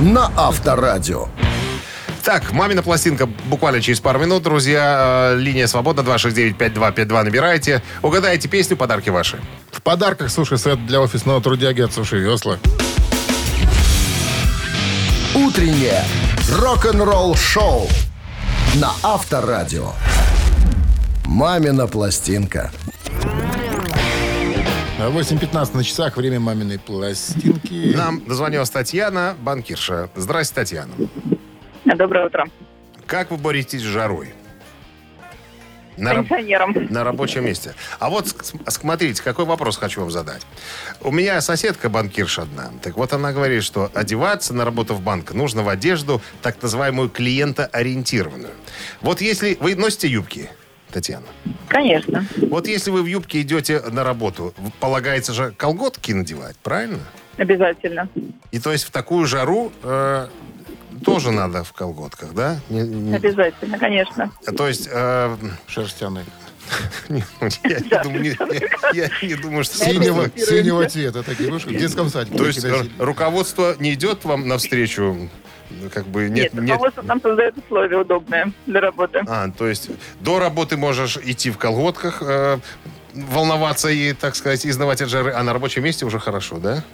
[0.00, 1.28] на Авторадио.
[2.22, 5.32] Так, мамина пластинка буквально через пару минут, друзья.
[5.34, 7.82] Э, Линия свободна, 269-5252 набирайте.
[8.00, 9.38] Угадайте песню, подарки ваши.
[9.72, 12.58] В подарках суши-сет для офисного трудяги от Суши Весла.
[15.34, 16.02] Утреннее
[16.58, 17.90] рок-н-ролл-шоу
[18.76, 19.92] на Авторадио.
[21.26, 22.70] «Мамина пластинка».
[25.02, 27.94] А 8.15 на часах, время маминой пластинки.
[27.96, 30.10] Нам дозвонилась Татьяна, банкирша.
[30.14, 30.92] Здрасте, Татьяна.
[31.86, 32.44] Доброе утро.
[33.06, 34.34] Как вы боретесь с жарой?
[35.96, 36.74] На, раб- Пенсионером.
[36.90, 37.74] на рабочем месте.
[37.98, 38.28] А вот
[38.68, 40.42] смотрите, какой вопрос хочу вам задать.
[41.00, 42.70] У меня соседка банкирша одна.
[42.82, 47.08] Так вот она говорит, что одеваться на работу в банк нужно в одежду, так называемую
[47.08, 48.52] клиентоориентированную.
[49.00, 50.50] Вот если вы носите юбки,
[50.92, 51.26] Татьяна,
[51.68, 52.24] Конечно.
[52.48, 56.98] вот если вы в юбке идете на работу, полагается же колготки надевать, правильно?
[57.36, 58.08] Обязательно.
[58.50, 60.28] И то есть в такую жару э,
[61.04, 62.60] тоже надо в колготках, да?
[62.68, 64.30] Не- не- Обязательно, конечно.
[64.56, 64.88] то есть...
[64.90, 66.24] э, Шерстяный.
[67.08, 67.24] не,
[68.92, 69.76] я, не думаю, что...
[69.78, 71.22] Синего, цвета.
[71.22, 72.36] Такие, вы что, в детском садике.
[72.38, 75.28] То есть э, руководство не идет вам навстречу?
[75.92, 76.70] Как бы нет, Нет, нет.
[76.70, 79.22] руководство нам создает условия удобные для работы.
[79.26, 82.58] А, то есть до работы можешь идти в колготках, э,
[83.14, 86.84] волноваться и, так сказать, изнывать от жары, а на рабочем месте уже хорошо, да?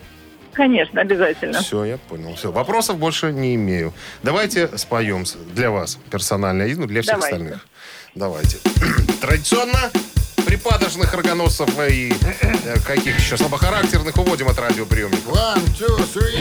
[0.52, 1.60] Конечно, обязательно.
[1.60, 2.34] Все, я понял.
[2.34, 3.92] Все, вопросов больше не имею.
[4.22, 7.36] Давайте споем для вас персонально ну, для всех Давайте.
[7.36, 7.66] остальных.
[8.14, 8.58] Давайте.
[9.20, 9.90] Традиционно
[10.44, 12.12] припадочных рогоносцев и
[12.64, 15.32] э, каких еще слабохарактерных уводим от радиоприемников.
[15.32, 16.36] One, two, three.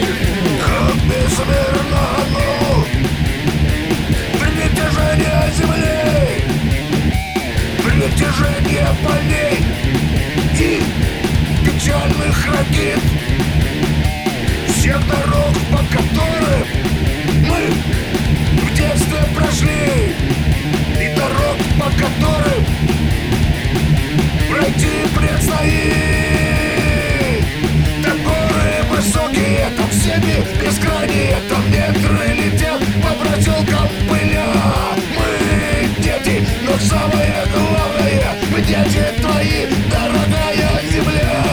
[4.66, 6.44] Притяжение земли
[7.84, 9.58] Притяжение полей
[10.58, 10.82] И
[11.64, 13.00] печальных ракет
[14.68, 16.66] Всех дорог, по которым
[17.48, 17.60] Мы
[18.60, 20.14] в детстве прошли
[21.00, 22.55] И дорог, по которым
[24.66, 25.94] Пройти предстоит
[28.02, 34.48] Там горы высокие, там всеми бескрайние Там ветры летят по проселкам пыля
[35.14, 41.44] Мы дети, но самое главное Мы дети твои, дорогая земля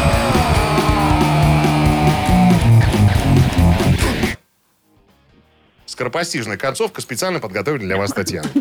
[5.85, 8.49] Скоропостижная концовка специально подготовили для вас, Татьяна.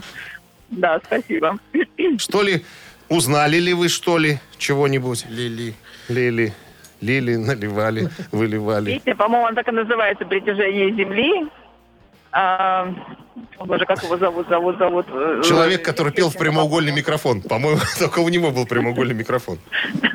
[0.73, 1.59] Да, спасибо.
[2.17, 2.65] Что ли,
[3.13, 5.27] узнали ли вы, что ли, чего-нибудь?
[5.29, 5.75] Лили.
[6.09, 6.53] Лили,
[7.01, 8.95] лили, наливали, выливали.
[8.95, 11.49] Песня, по-моему, она так и называется «Притяжение Земли».
[12.35, 12.89] А,
[13.59, 15.07] боже, как его зовут, зовут, зовут?
[15.11, 17.43] э, Человек, который пел в прямоугольный микрофон.
[17.43, 19.59] По-моему, только у него был прямоугольный микрофон.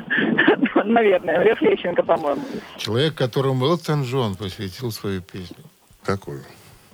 [0.86, 2.42] Наверное, Лев Лещенко, по-моему.
[2.78, 5.58] Человек, которому Элтон Джон посвятил свою песню.
[6.04, 6.44] Какую?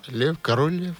[0.09, 0.95] Лев, король лев.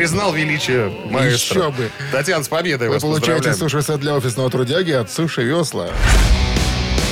[0.00, 1.64] Признал величие маэстро.
[1.64, 1.90] Еще бы.
[2.10, 5.90] Татьяна, с победой Вы вас получаете суши-сет для офисного трудяги от Суши Весла.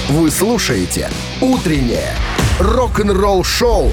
[0.08, 1.10] Вы слушаете
[1.42, 2.14] «Утреннее
[2.58, 3.92] рок-н-ролл-шоу»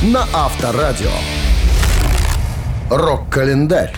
[0.00, 1.10] на Авторадио.
[2.88, 3.92] Рок-календарь.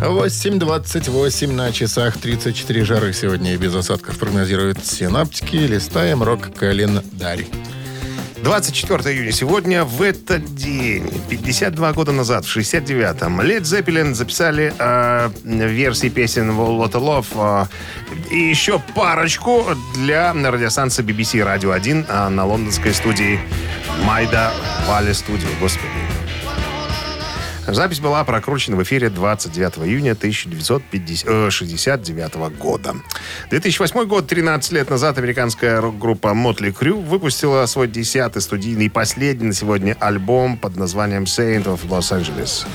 [0.00, 5.54] 8.28 на часах 34 жары сегодня и без осадков прогнозируют синаптики.
[5.54, 7.46] Листаем рок-календарь.
[8.42, 15.30] 24 июня сегодня, в этот день, 52 года назад, в 69-м, Led Zeppelin записали э,
[15.44, 17.68] версии песен a Love
[18.30, 23.38] э, и еще парочку для радиостанции BBC Radio 1 э, на лондонской студии
[24.04, 24.52] Майда
[24.88, 26.01] Валли Студио, господи.
[27.66, 32.96] Запись была прокручена в эфире 29 июня 1969 года.
[33.50, 39.46] 2008 год, 13 лет назад, американская рок-группа Motley Crue выпустила свой десятый студийный и последний
[39.46, 42.66] на сегодня альбом под названием Saint of Los Angeles.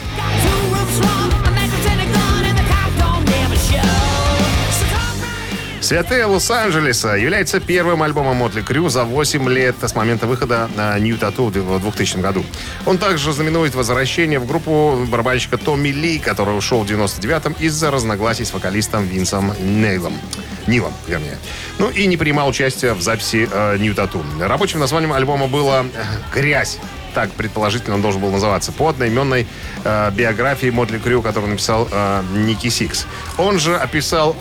[5.88, 11.17] «Святые Лос-Анджелеса» является первым альбомом Мотли Крю за 8 лет с момента выхода на New
[11.17, 12.43] Tattoo в 2000 году.
[12.86, 18.43] Он также знаменует возвращение в группу барабанщика Томми Ли, который ушел в 99-м из-за разногласий
[18.43, 20.19] с вокалистом Винсом Нейлом.
[20.67, 21.38] Нилом, вернее.
[21.80, 24.45] Ну и не принимал участия в записи э, New Tattoo.
[24.45, 26.04] Рабочим названием альбома было э,
[26.36, 26.80] «Грязь».
[27.13, 29.47] Так, предположительно, он должен был называться по одноименной
[29.86, 33.08] э, биографии Mötley Crüe, которую написал э, Ники Сикс.
[33.38, 34.36] Он же описал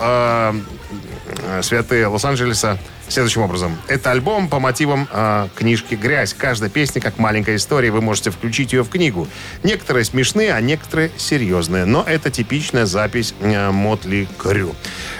[1.61, 2.77] «Святые Лос-Анджелеса»
[3.11, 3.77] следующим образом.
[3.87, 6.33] Это альбом по мотивам э, книжки «Грязь».
[6.33, 7.91] Каждая песня как маленькая история.
[7.91, 9.27] Вы можете включить ее в книгу.
[9.63, 11.85] Некоторые смешные, а некоторые серьезные.
[11.85, 14.75] Но это типичная запись э, Мотли Крю.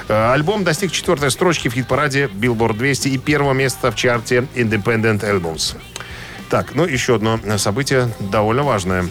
[0.08, 5.22] Э, альбом достиг четвертой строчки в хит-параде Billboard 200 и первого места в чарте Independent
[5.22, 5.76] Albums.
[6.50, 9.10] Так, ну еще одно событие довольно важное.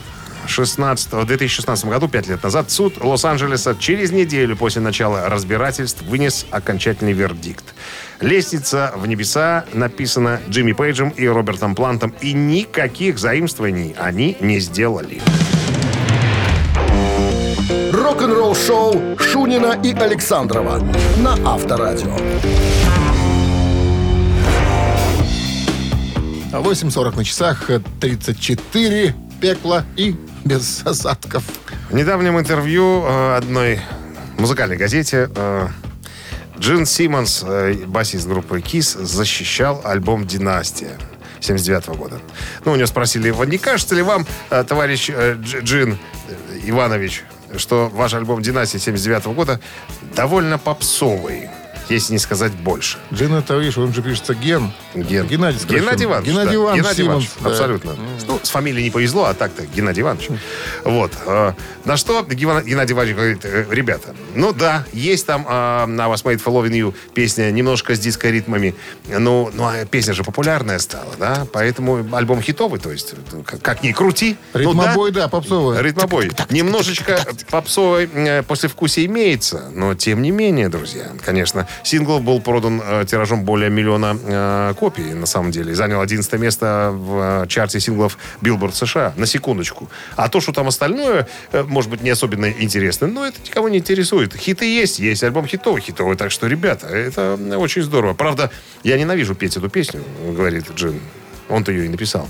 [0.49, 6.47] 16, в 2016 году, пять лет назад, суд Лос-Анджелеса через неделю после начала разбирательств вынес
[6.51, 7.75] окончательный вердикт.
[8.21, 15.21] Лестница в небеса написана Джимми Пейджем и Робертом Плантом, и никаких заимствований они не сделали.
[17.93, 20.79] Рок-н-ролл-шоу Шунина и Александрова
[21.19, 22.17] на Авторадио.
[26.53, 30.15] 8.40 на часах, 34 пекла и
[30.47, 31.43] без осадков.
[31.91, 33.81] В недавнем интервью э, одной
[34.39, 35.69] музыкальной газете э,
[36.59, 40.97] Джин Симмонс, э, басист группы KISS, защищал альбом «Династия»
[41.41, 42.21] 79 года.
[42.65, 45.99] Ну, у него спросили, «Вот не кажется ли вам, товарищ Дж- Джин
[46.65, 47.25] Иванович,
[47.57, 49.61] что ваш альбом «Династия» 79 года
[50.15, 51.51] довольно попсовый,
[51.89, 52.99] если не сказать больше.
[53.13, 54.73] Джин, это, видишь, он же пишется Ген.
[54.95, 55.87] Ген- Геннадий сокращенно.
[55.91, 56.29] Геннадий Иванович.
[56.31, 56.55] Геннадий да.
[56.57, 57.51] Иванович Геннадий Иванович, да.
[57.51, 57.97] Абсолютно.
[58.27, 60.29] Ну, с фамилией не повезло, а так-то Геннадий Иванович.
[60.85, 61.13] Вот.
[61.27, 61.53] э,
[61.85, 66.43] На что Геннадий Иванович говорит, э, ребята, ну да, есть там э, на Was Made
[66.43, 68.75] for Loving You песня немножко с диско-ритмами,
[69.09, 73.63] ну, ну а песня же популярная стала, да, поэтому альбом хитовый, то есть э, как,
[73.63, 74.37] как ни крути.
[74.55, 75.81] ну Ритмобой, да, попсовый.
[75.81, 76.31] Ритмобой.
[76.51, 77.21] Немножечко
[77.51, 78.09] попсовой
[78.47, 84.17] послевкусие имеется, но тем не менее, друзья, конечно, сингл был продан э, тиражом более миллиона
[84.23, 89.27] э, копий, на самом деле, занял 11 место в э, чарте синглов Billboard США, на
[89.27, 89.89] секундочку.
[90.17, 93.79] А то, что там остальное, э, может быть, не особенно интересно, но это никого не
[93.79, 94.35] интересует.
[94.35, 98.15] Хиты есть, есть альбом хитовый, хитовый, так что, ребята, это очень здорово.
[98.15, 98.51] Правда,
[98.83, 101.01] я ненавижу петь эту песню, говорит Джин.
[101.49, 102.29] Он-то ее и написал.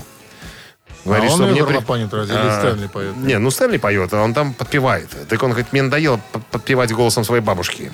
[1.05, 2.35] А он мне ее при- горлопанит разве?
[2.37, 3.15] А, Стэнли поет?
[3.17, 5.09] Не, ну Стэнли поет, а он там подпевает.
[5.29, 6.19] Так он говорит, мне надоело
[6.51, 7.91] подпевать голосом своей бабушки.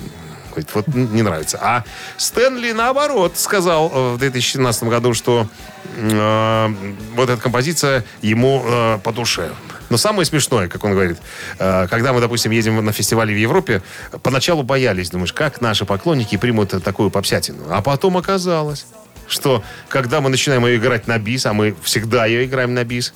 [0.53, 1.59] Говорит, вот не нравится.
[1.61, 1.83] А
[2.17, 5.47] Стэнли, наоборот, сказал э, в 2017 году, что
[5.95, 6.75] э,
[7.15, 9.49] вот эта композиция ему э, по душе.
[9.89, 11.17] Но самое смешное, как он говорит,
[11.59, 13.81] э, когда мы, допустим, едем на фестивали в Европе,
[14.21, 17.63] поначалу боялись, думаешь, как наши поклонники примут такую попсятину.
[17.69, 18.85] А потом оказалось,
[19.27, 23.13] что когда мы начинаем ее играть на бис, а мы всегда ее играем на бис,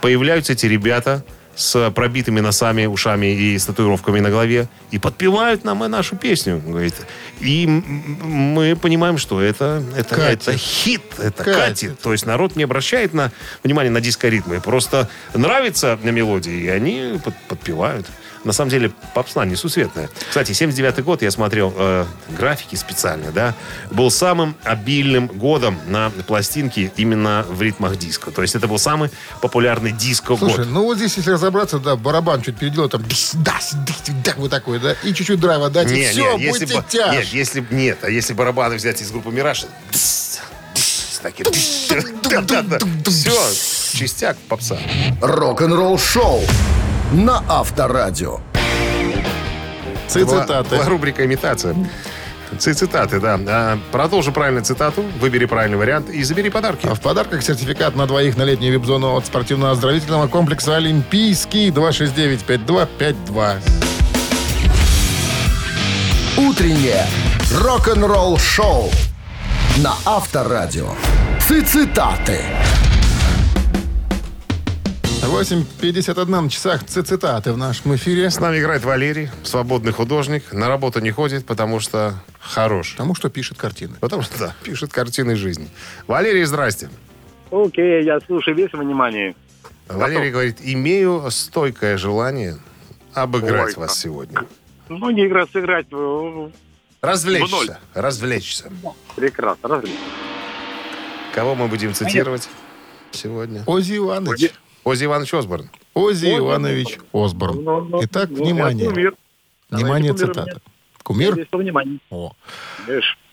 [0.00, 1.24] появляются эти ребята
[1.58, 6.62] с пробитыми носами, ушами и с татуировками на голове и подпевают нам и нашу песню.
[6.64, 6.94] Говорит.
[7.40, 10.42] И мы понимаем, что это, это, Катит.
[10.48, 11.56] это хит, это Катит.
[11.56, 12.00] катит.
[12.00, 13.32] То есть народ не обращает на
[13.64, 14.60] внимание на диско-ритмы.
[14.60, 18.06] Просто нравится на мелодии, и они под- подпевают.
[18.44, 20.08] На самом деле, попсна несусветная.
[20.28, 23.54] Кстати, 79 год, я смотрел э, графики специально, да,
[23.90, 28.30] был самым обильным годом на пластинке именно в ритмах диско.
[28.30, 30.38] То есть это был самый популярный диско-год.
[30.52, 33.58] Слушай, ну вот здесь, если разобраться, да, барабан чуть переделал, там, дис, да,
[34.36, 37.14] вот такой, да, и чуть-чуть драйва дать, и Не, все, не, если будьте бы- тяж.
[37.14, 39.66] Нет, если нет, а если барабаны взять из группы Мираж,
[41.22, 41.50] такие,
[43.04, 44.78] все, частяк попса.
[45.20, 46.42] Рок-н-ролл шоу
[47.12, 48.40] на Авторадио.
[50.08, 50.76] Цитаты.
[50.76, 51.74] Была рубрика «Имитация».
[52.58, 53.38] Ци- Цитаты, да.
[53.46, 56.86] А, Продолжи правильную цитату, выбери правильный вариант и забери подарки.
[56.86, 63.56] А в подарках сертификат на двоих на летнюю вип-зону от спортивно-оздоровительного комплекса «Олимпийский» 269-5252.
[66.38, 67.06] Утреннее
[67.60, 68.90] рок-н-ролл шоу
[69.78, 70.88] на Авторадио.
[71.46, 72.40] Цитаты.
[75.22, 78.30] 8.51 на часах ци- цитаты в нашем эфире.
[78.30, 80.52] С нами играет Валерий, свободный художник.
[80.52, 82.92] На работу не ходит, потому что хорош.
[82.92, 83.96] Потому что пишет картины.
[84.00, 85.68] Потому что, да, пишет картины жизни.
[86.06, 86.88] Валерий, здрасте.
[87.50, 89.34] Окей, я слушаю весь внимание.
[89.88, 92.58] Валерий говорит, имею стойкое желание
[93.12, 93.98] обыграть Ой, вас как.
[93.98, 94.40] сегодня.
[94.88, 95.86] Ну, не игра сыграть.
[97.02, 97.78] Развлечься.
[97.94, 98.70] Развлечься.
[99.16, 99.68] Прекрасно.
[99.68, 99.90] Разве?
[101.34, 102.48] Кого мы будем цитировать
[103.10, 103.62] сегодня?
[103.66, 104.52] Ози Иванович.
[104.88, 105.70] Ози Иванович Осборн.
[105.92, 107.62] Ози Иванович Осборн.
[107.62, 108.88] Ну, ну, Итак, ну, внимание.
[108.88, 109.14] кумир.
[109.68, 110.50] Внимание, Давайте кумир цитата.
[110.50, 110.62] мне.
[111.02, 111.46] Кумир?
[111.52, 111.98] Внимание.
[112.08, 112.32] О.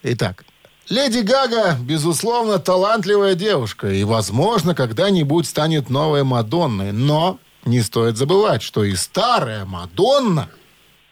[0.03, 0.43] Итак.
[0.89, 6.91] Леди Гага, безусловно, талантливая девушка и, возможно, когда-нибудь станет новой Мадонной.
[6.91, 10.49] Но не стоит забывать, что и старая Мадонна...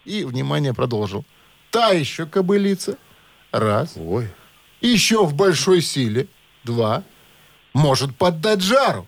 [0.04, 1.24] И, внимание, продолжил.
[1.72, 2.98] Та еще кобылица.
[3.54, 3.94] Раз.
[3.96, 4.28] Ой.
[4.82, 6.28] Еще в большой силе.
[6.66, 7.04] Два.
[7.74, 9.08] Может поддать жару.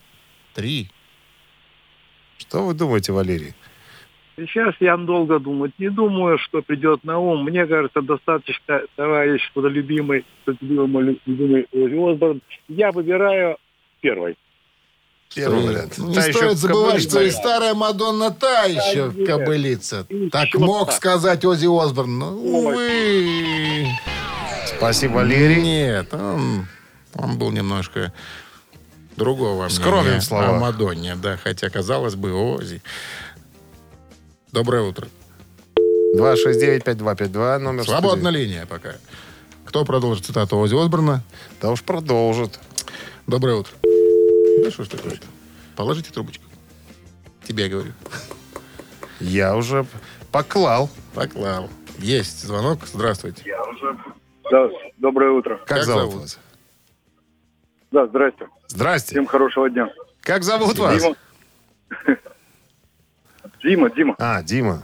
[0.54, 0.90] Три.
[2.38, 3.54] Что вы думаете, Валерий?
[4.38, 7.46] Сейчас я долго думать не думаю, что придет на ум.
[7.46, 12.42] Мне кажется, достаточно товарищ трудолюбимый, любимый Ози Осборн.
[12.68, 13.58] Я выбираю
[14.02, 14.36] первый.
[15.34, 15.98] Первый вариант.
[15.98, 19.28] Не Та стоит забывать, что и старая Мадонна та еще нет.
[19.28, 20.06] кобылица.
[20.10, 20.96] Еще Так мог так.
[20.96, 22.20] сказать Ози Осборн.
[22.20, 23.86] Ну, увы.
[24.78, 25.62] Спасибо, Валерий.
[25.62, 26.68] Нет, он,
[27.16, 28.12] он был немножко
[29.18, 30.50] другого в словах.
[30.50, 32.82] о Мадонне, да, хотя, казалось бы, Ози.
[34.52, 35.08] Доброе утро.
[36.18, 38.46] 269-5252, номер Свободна студии.
[38.46, 38.96] линия пока.
[39.66, 41.22] Кто продолжит цитату Ози Осборна?
[41.62, 42.60] Да уж продолжит.
[43.28, 43.74] Доброе утро.
[44.64, 45.20] Да что ж такое?
[45.76, 46.44] Положите трубочку.
[47.46, 47.92] Тебе я говорю.
[49.20, 49.86] Я уже
[50.32, 50.90] поклал.
[51.14, 51.70] Поклал.
[52.00, 52.80] Есть звонок.
[52.92, 53.44] Здравствуйте.
[54.52, 55.58] Да, доброе утро.
[55.58, 56.22] Как, Как зовут, зовут?
[56.22, 56.40] вас?
[57.96, 58.50] Да, здрасте.
[58.68, 59.12] Здрасте.
[59.12, 59.90] Всем хорошего дня.
[60.20, 61.02] Как зовут вас?
[61.02, 61.16] Дима.
[63.64, 64.16] Дима, Дима.
[64.20, 64.84] А, Дима.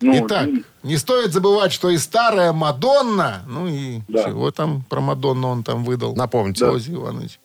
[0.00, 4.22] Ну, Итак, Дим- не стоит забывать, что и старая Мадонна, ну и Да.
[4.22, 6.14] чего там про Мадонну он там выдал?
[6.14, 6.64] Напомните.
[6.66, 7.40] Ози Иванович.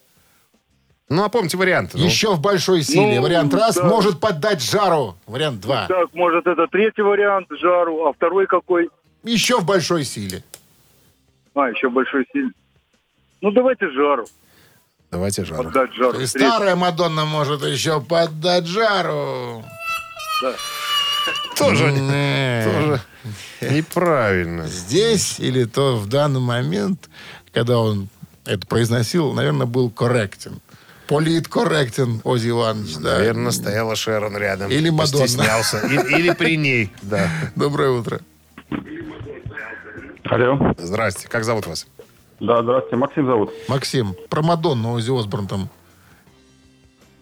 [1.09, 1.97] Ну, напомните варианты.
[1.97, 2.05] ну.
[2.05, 3.15] Еще в большой силе.
[3.15, 3.75] Ну, Вариант раз.
[3.75, 3.85] да.
[3.85, 5.15] Может поддать жару.
[5.25, 5.87] Вариант два.
[5.87, 8.91] Так, может, это третий вариант жару, а второй какой?
[9.23, 10.43] Еще в большой силе.
[11.55, 12.51] А, еще большой силь.
[13.41, 14.25] Ну, давайте жару.
[15.13, 15.69] Давайте жару.
[15.69, 16.19] Отдать жару.
[16.19, 19.63] И старая Мадонна может еще поддать жару.
[21.55, 22.63] Тоже, Не.
[22.65, 23.01] тоже
[23.61, 24.67] неправильно.
[24.67, 27.09] Здесь или то в данный момент,
[27.53, 28.09] когда он
[28.45, 30.59] это произносил, наверное, был корректен.
[31.07, 33.17] Политкорректен Ози Иванович, да.
[33.19, 34.71] Наверное, стояла Шерон рядом.
[34.71, 35.25] Или Мадонна.
[35.25, 35.77] Постеснялся.
[35.85, 36.91] И- Или при ней.
[37.03, 37.29] Да.
[37.55, 38.19] Доброе утро.
[40.25, 40.73] Алло.
[40.79, 41.27] Здрасте.
[41.27, 41.85] Как зовут вас?
[42.39, 42.95] Да, здравствуйте.
[42.97, 43.51] Максим зовут.
[43.67, 45.69] Максим, про Мадонну Ози Осборн там.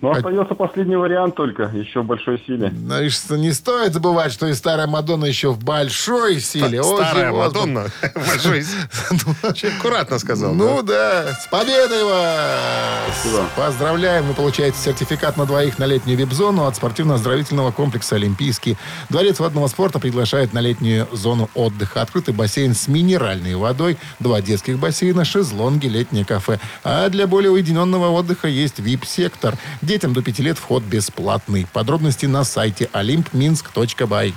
[0.01, 2.71] Ну, А- остается последний вариант только, еще в большой силе.
[2.71, 6.81] Знаешь, что не стоит забывать, что и старая Мадонна еще в большой силе.
[6.83, 7.37] Старая Осборн.
[7.37, 7.85] Мадонна.
[8.15, 8.65] Большой.
[9.43, 10.53] Очень аккуратно сказал.
[10.53, 11.23] Ну да?
[11.25, 13.49] да, с победой вас!
[13.55, 14.25] Поздравляем!
[14.25, 18.77] Вы получаете сертификат на двоих на летнюю вип-зону от спортивно-оздоровительного комплекса «Олимпийский».
[19.09, 22.01] Дворец водного спорта приглашает на летнюю зону отдыха.
[22.01, 26.59] Открытый бассейн с минеральной водой, два детских бассейна, шезлонги, летнее кафе.
[26.83, 29.55] А для более уединенного отдыха есть вип-сектор.
[29.91, 31.67] Детям до 5 лет вход бесплатный.
[31.73, 34.33] Подробности на сайте olympminsk.by.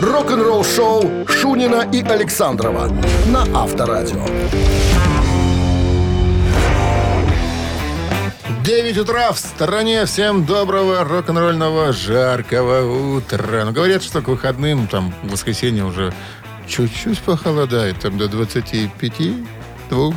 [0.00, 2.88] Рок-н-ролл шоу Шунина и Александрова
[3.28, 4.26] на Авторадио.
[8.64, 10.04] 9 утра в стороне.
[10.06, 13.64] Всем доброго рок-н-ролльного жаркого утра.
[13.64, 16.12] Ну, говорят, что к выходным, там, в воскресенье уже
[16.66, 18.00] чуть-чуть похолодает.
[18.00, 19.12] Там до 25,
[19.88, 20.14] 2,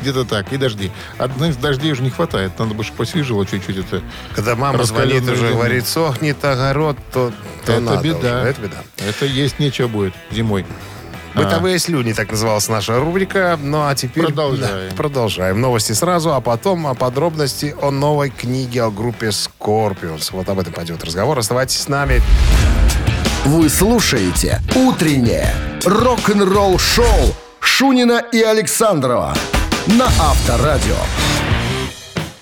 [0.00, 0.52] где-то так.
[0.52, 0.90] И дожди.
[1.18, 2.58] Одних дождей уже не хватает.
[2.58, 4.02] Надо бы, посвежело чуть-чуть это.
[4.34, 7.32] Когда мама звонит уже говорит, сохнет огород, то,
[7.64, 8.18] то это надо беда.
[8.18, 8.50] уже.
[8.50, 8.76] Это беда.
[9.08, 10.64] Это есть нечего будет зимой.
[11.34, 13.58] Бытовые слюни, так называлась наша рубрика.
[13.60, 14.90] Ну а теперь Продолжаем.
[14.90, 15.60] Да, продолжаем.
[15.60, 20.28] Новости сразу, а потом о подробности о новой книге о группе Scorpions.
[20.30, 21.38] Вот об этом пойдет разговор.
[21.38, 22.22] Оставайтесь с нами.
[23.44, 25.52] Вы слушаете «Утреннее
[25.84, 29.34] рок-н-ролл-шоу» Шунина и Александрова
[29.86, 30.96] на Авторадио.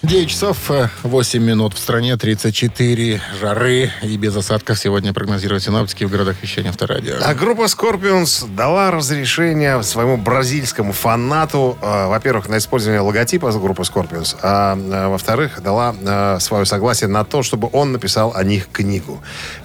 [0.02, 6.04] 9 часов э, 8 минут в стране, 34 жары и без осадков сегодня прогнозируют синаптики
[6.04, 7.14] в городах вещания авторадио.
[7.22, 14.36] А группа Scorpions дала разрешение своему бразильскому фанату, э, во-первых, на использование логотипа группы Scorpions,
[14.42, 19.22] а э, во-вторых, дала э, свое согласие на то, чтобы он написал о них книгу.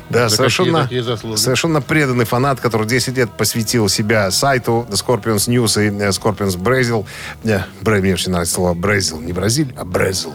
[0.10, 4.93] Да, За совершенно, какие такие совершенно преданный фанат, который 10 лет посвятил себя сайту The
[4.93, 7.06] Scorpions News и э, Scorpions Brazil.
[7.43, 10.34] Бре- Мне очень нравится слово Brazil, не Бразиль, а Brazil.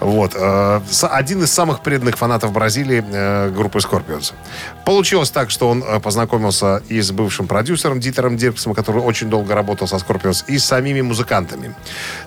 [0.00, 0.32] Вот.
[0.34, 4.32] э, Один из самых преданных фанатов Бразилии э, группы Scorpions.
[4.84, 9.54] Получилось так, что он э, познакомился и с бывшим продюсером Дитером Дирксом, который очень долго
[9.54, 11.74] работал со Scorpions, и с самими музыкантами.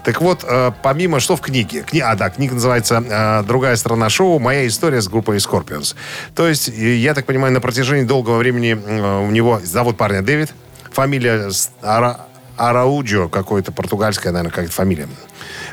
[0.04, 0.46] Так вот,
[0.84, 1.84] помимо, что в книге?
[1.90, 4.40] Кни- А, да, книга называется «Другая сторона шоу.
[4.40, 5.96] Моя история с группой Scorpions».
[6.36, 9.60] То есть, я так понимаю, на протяжении долгого времени у него...
[9.64, 10.54] Зовут парня Дэвид.
[10.92, 11.50] Фамилия
[11.82, 12.22] Ара-
[12.58, 15.08] Арауджо, какой-то португальская, наверное, какая-то фамилия.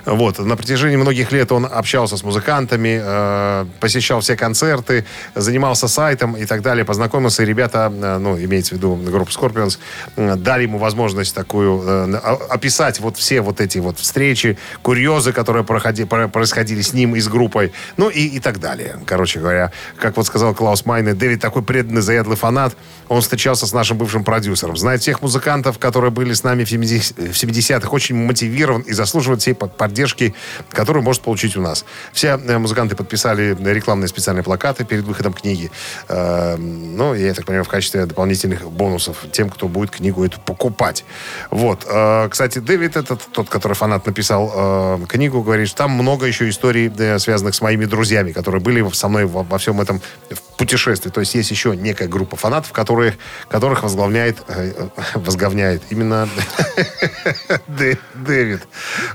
[0.04, 0.38] Вот.
[0.38, 6.44] На протяжении многих лет он общался с музыкантами, э, посещал все концерты, занимался сайтом и
[6.44, 9.78] так далее, познакомился, и ребята, э, ну, имеется в виду группа Scorpions,
[10.16, 12.14] э, дали ему возможность такую э,
[12.48, 17.20] описать вот все вот эти вот встречи, курьезы, которые проходи- про- происходили с ним и
[17.20, 18.96] с группой, ну и, и так далее.
[19.06, 22.76] Короче говоря, как вот сказал Клаус Майне, Дэвид такой преданный, заядлый фанат,
[23.08, 27.18] он встречался с нашим бывшим продюсером, знает всех музыкантов, которые были с нами в 70
[27.18, 30.34] в 70-х, очень мотивирован и заслуживает всей под- поддержки,
[30.70, 31.84] которую может получить у нас.
[32.12, 35.70] Все э, музыканты подписали рекламные специальные плакаты перед выходом книги.
[36.08, 41.04] Э, Ну, я так понимаю, в качестве дополнительных бонусов тем, кто будет книгу эту покупать.
[41.50, 41.86] Вот.
[41.86, 46.48] Э, Кстати, Дэвид, этот тот, который фанат написал э, книгу, говорит, что там много еще
[46.48, 50.00] историй, связанных с моими друзьями, которые были со мной во, всем этом
[50.56, 51.10] путешествии.
[51.10, 53.16] То есть есть еще некая группа фанатов, которые,
[53.48, 56.28] которых возглавляет, э, возглавляет именно
[57.68, 58.62] Дэ- Дэвид.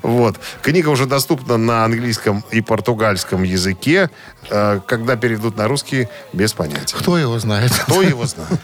[0.02, 0.38] Вот.
[0.62, 4.10] Книга уже доступна на английском и португальском языке.
[4.50, 6.96] Э, Когда перейдут на русский, без понятия.
[6.98, 7.72] Кто его знает?
[7.74, 8.60] Кто его знает?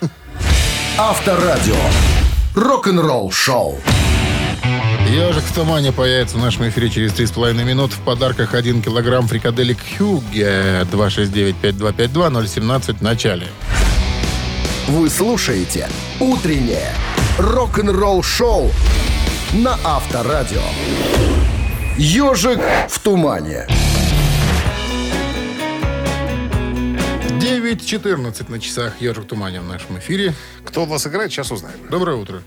[0.97, 1.75] Авторадио.
[2.55, 3.79] Рок-н-ролл шоу.
[5.09, 7.91] Ежик в тумане появится в нашем эфире через 3,5 минут.
[7.91, 13.47] В подарках 1 килограмм фрикаделек Хьюге 269-5252-017 в начале.
[14.87, 15.89] Вы слушаете
[16.19, 16.93] «Утреннее
[17.37, 18.71] рок-н-ролл шоу»
[19.53, 20.63] на Авторадио.
[21.97, 23.67] «Ежик в тумане».
[27.39, 30.33] 9.14 на часах Ежик в тумане в нашем эфире.
[30.65, 31.77] Кто у нас играет, сейчас узнаем.
[31.89, 32.41] Доброе утро.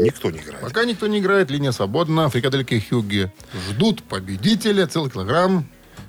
[0.00, 0.60] Никто не играет.
[0.60, 2.28] Пока никто не играет, линия свободна.
[2.28, 3.32] Фрикадельки Хюгги
[3.68, 4.86] ждут победителя.
[4.86, 5.66] Целый килограмм.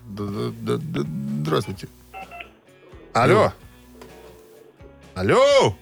[0.09, 1.87] Здравствуйте.
[3.13, 3.53] Алло.
[5.13, 5.75] Алло.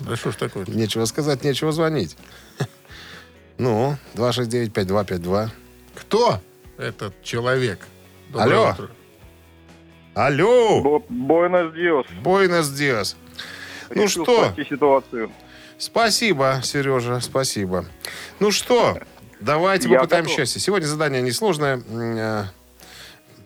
[0.00, 0.66] Да что ж такое?
[0.66, 2.16] Нечего сказать, нечего звонить.
[3.58, 5.50] Ну, 269-5252.
[5.94, 6.40] Кто
[6.78, 7.86] этот человек?
[8.30, 8.70] Доброе Алло.
[8.72, 8.90] утро.
[10.14, 11.02] Алло.
[11.08, 12.06] Буэнос Диос.
[12.22, 13.16] Бойнес Диас.
[13.94, 14.52] Ну что?
[14.68, 15.30] ситуацию.
[15.86, 17.84] Спасибо, Сережа, спасибо.
[18.38, 18.98] Ну что,
[19.40, 20.36] давайте Я попытаем готов.
[20.38, 20.60] счастье.
[20.60, 21.82] Сегодня задание несложное.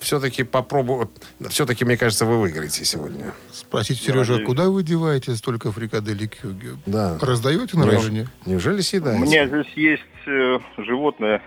[0.01, 1.11] Все-таки попробую.
[1.49, 3.32] Все-таки, мне кажется, вы выиграете сегодня.
[3.55, 6.76] Спросите, Сережа, а куда вы деваете столько фрикаделек Хюгги?
[6.84, 7.16] Да.
[7.22, 8.28] Раздаете на Неуж- районе?
[8.45, 9.22] Неужели У съедаете?
[9.22, 11.43] меня здесь есть э, животное.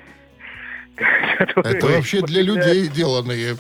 [1.56, 3.58] Это вообще для людей деланные.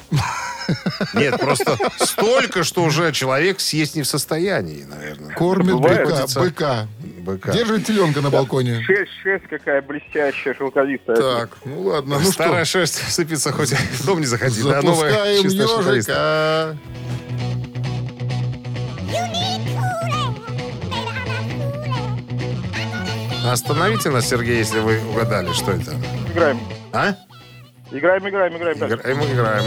[1.13, 5.33] Нет, просто столько, что уже человек съесть не в состоянии, наверное.
[5.33, 6.87] Кормит быка, быка.
[7.19, 7.51] Быка.
[7.51, 8.81] Держит теленка на балконе.
[8.83, 11.15] Шерсть, шерсть какая блестящая, шелковистая.
[11.15, 14.61] Так, ну ладно, ну что, Старая шерсть сыпется, хоть в дом не заходи.
[14.63, 16.67] Да, новая запускаем чистая шелковистая.
[16.69, 16.77] ежика.
[23.45, 25.95] Остановите нас, Сергей, если вы угадали, что это.
[26.31, 26.59] Играем.
[26.93, 27.15] А?
[27.91, 28.77] Играем, играем, играем.
[28.77, 29.63] Играем, играем.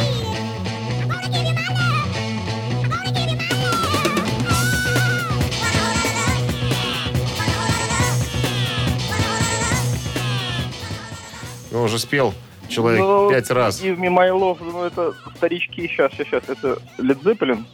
[11.73, 12.33] Ну, уже спел
[12.69, 13.83] человек Ну, пять раз.
[13.83, 17.65] Give me my love, ну это старички, сейчас, сейчас, сейчас, это Zeppelin.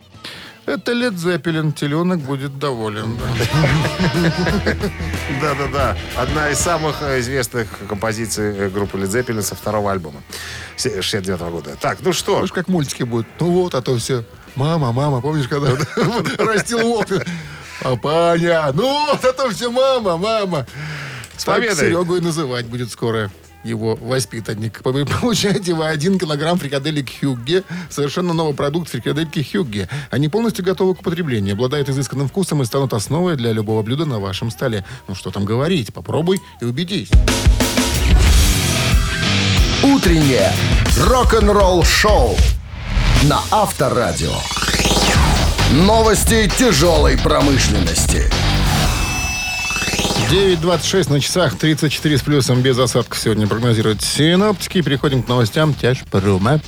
[0.69, 1.73] Это Лед Зеппелин.
[1.73, 3.17] Теленок будет доволен.
[5.41, 5.97] Да-да-да.
[6.15, 10.21] Одна из самых э, известных композиций э, группы Led Zeppelin со второго альбома.
[10.77, 11.77] Се- 69 года.
[11.81, 12.35] Так, ну что?
[12.35, 13.27] Знаешь, как мультики будут.
[13.41, 14.25] Ну вот, а то все.
[14.57, 15.69] Мама, мама, помнишь, когда
[16.39, 17.07] растил волк?
[17.81, 20.67] Папаня, ну вот, а то все мама, мама.
[21.37, 21.77] С Так победой!
[21.77, 23.31] Серегу и называть будет скоро
[23.69, 24.83] его воспитанник.
[25.21, 27.65] Получаете вы один килограмм фрикаделек Хюгге.
[27.91, 29.89] Совершенно новый продукт фрикадельки Хюгге.
[30.11, 34.19] Они полностью готовы к употреблению, обладают изысканным вкусом и станут основой для любого блюда на
[34.19, 34.85] вашем столе.
[35.07, 37.11] Ну что там говорить, попробуй и убедись.
[39.83, 40.53] Утреннее
[41.07, 42.37] рок-н-ролл-шоу
[43.25, 44.35] на Авторадио.
[45.73, 48.31] Новости тяжелой промышленности.
[50.27, 54.83] 9.26 на часах, 34 с плюсом, без осадков сегодня прогнозируют синоптики.
[54.83, 56.61] Переходим к новостям тяжпрома.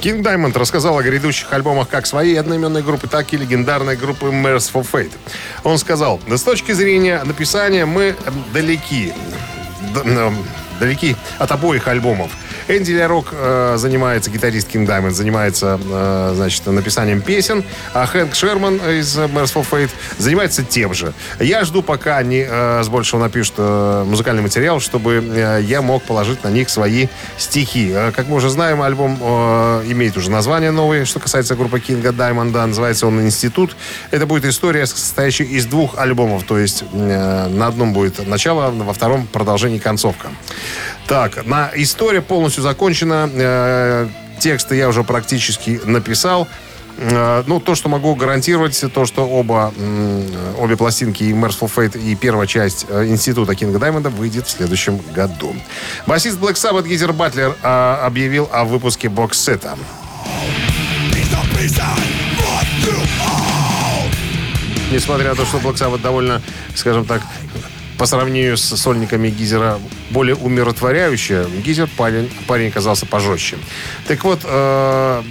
[0.00, 4.84] Кинг Даймонд рассказал о грядущих альбомах как своей одноименной группы, так и легендарной группы Merciful
[4.90, 5.12] Fate.
[5.62, 8.16] Он сказал, с точки зрения написания мы
[8.52, 9.12] далеки.
[10.80, 12.32] Далеки от обоих альбомов.
[12.68, 18.76] Энди Лярок э, занимается, гитарист Кинг Даймонд, занимается, э, значит, написанием песен, а Хэнк Шерман
[18.76, 21.12] из Merciful Fate занимается тем же.
[21.40, 26.02] Я жду, пока они э, с большего напишут э, музыкальный материал, чтобы э, я мог
[26.04, 27.90] положить на них свои стихи.
[27.92, 32.12] Э, как мы уже знаем, альбом э, имеет уже название новое, что касается группы Кинга
[32.12, 32.64] Даймонда.
[32.64, 33.76] Называется он «Институт».
[34.10, 36.44] Это будет история, состоящая из двух альбомов.
[36.44, 40.28] То есть э, на одном будет начало, во втором продолжение концовка.
[41.06, 43.30] Так, на история полностью закончена.
[43.32, 44.08] Э,
[44.40, 46.48] тексты я уже практически написал.
[46.98, 49.72] Э, Ну, то, что могу гарантировать, то, что оба,
[50.58, 54.98] обе пластинки, и Merciful Fate, и первая часть э, Института Кинга Даймонда выйдет в следующем
[55.14, 55.54] году.
[56.06, 59.76] Басист Black Sabbath Гизер Батлер объявил о выпуске бокс-сета.
[64.92, 66.40] Несмотря на то, что Black Sabbath довольно,
[66.76, 67.22] скажем так,
[67.98, 69.78] по сравнению с сольниками Гизера
[70.10, 73.56] более умиротворяющая, Гизер парень, парень оказался пожестче.
[74.06, 75.22] Так вот, э,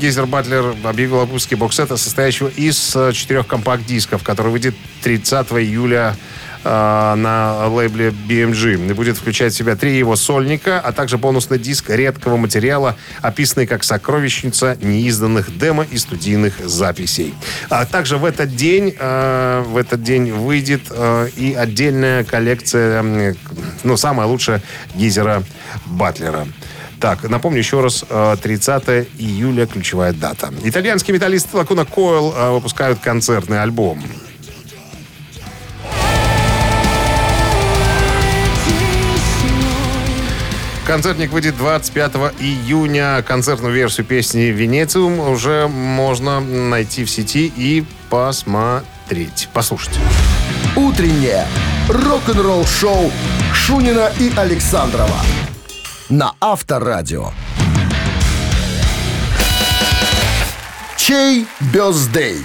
[0.00, 6.16] Гизер Батлер объявил о выпуске боксета, состоящего из э, четырех компакт-дисков, который выйдет 30 июля
[6.64, 8.90] на лейбле BMG.
[8.90, 13.66] И будет включать в себя три его сольника, а также бонусный диск редкого материала, описанный
[13.66, 17.34] как сокровищница неизданных демо и студийных записей.
[17.68, 23.34] А также в этот день, э, в этот день выйдет э, и отдельная коллекция,
[23.82, 24.62] ну, самая лучшая
[24.94, 25.42] Гизера
[25.86, 26.46] Батлера.
[27.00, 30.52] Так, напомню еще раз, э, 30 июля ключевая дата.
[30.62, 34.00] Итальянские металлисты Lacuna Coil э, выпускают концертный альбом.
[40.92, 43.22] Концертник выйдет 25 июня.
[43.22, 49.48] Концертную версию песни «Венециум» уже можно найти в сети и посмотреть.
[49.54, 49.98] Послушать.
[50.76, 51.46] Утреннее
[51.88, 53.10] рок-н-ролл-шоу
[53.54, 55.16] Шунина и Александрова
[56.10, 57.30] на Авторадио.
[60.98, 62.44] Чей бездей?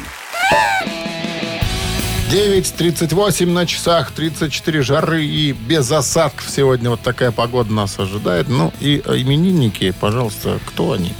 [2.29, 8.49] 9.38 на часах, 34 жары и без осадков сегодня вот такая погода нас ожидает.
[8.49, 11.13] Ну и именинники, пожалуйста, кто они?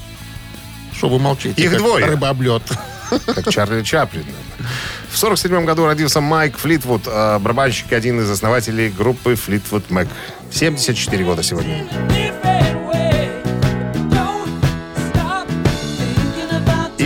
[0.92, 1.62] Что вы молчите?
[1.62, 2.06] Их двое.
[2.06, 2.64] Рыба об лед.
[3.26, 4.26] как Чарли Чаплин.
[5.10, 10.10] В 47 году родился Майк Флитвуд, э, барабанщик один из основателей группы Флитвуд Мэк.
[10.52, 11.88] 74 года сегодня.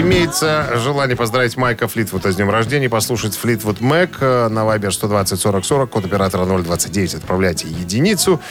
[0.01, 5.39] Имеется желание поздравить Майка Флитвуда с днем рождения, послушать Флитвуд Мэк э, на Вайбер 120
[5.39, 8.41] 40 40, код оператора 029, отправляйте единицу.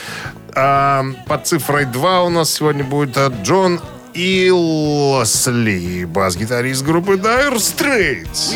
[0.55, 3.80] А, под цифрой 2 у нас сегодня будет э, Джон
[4.14, 8.55] Илсли, бас-гитарист группы Dire Straits.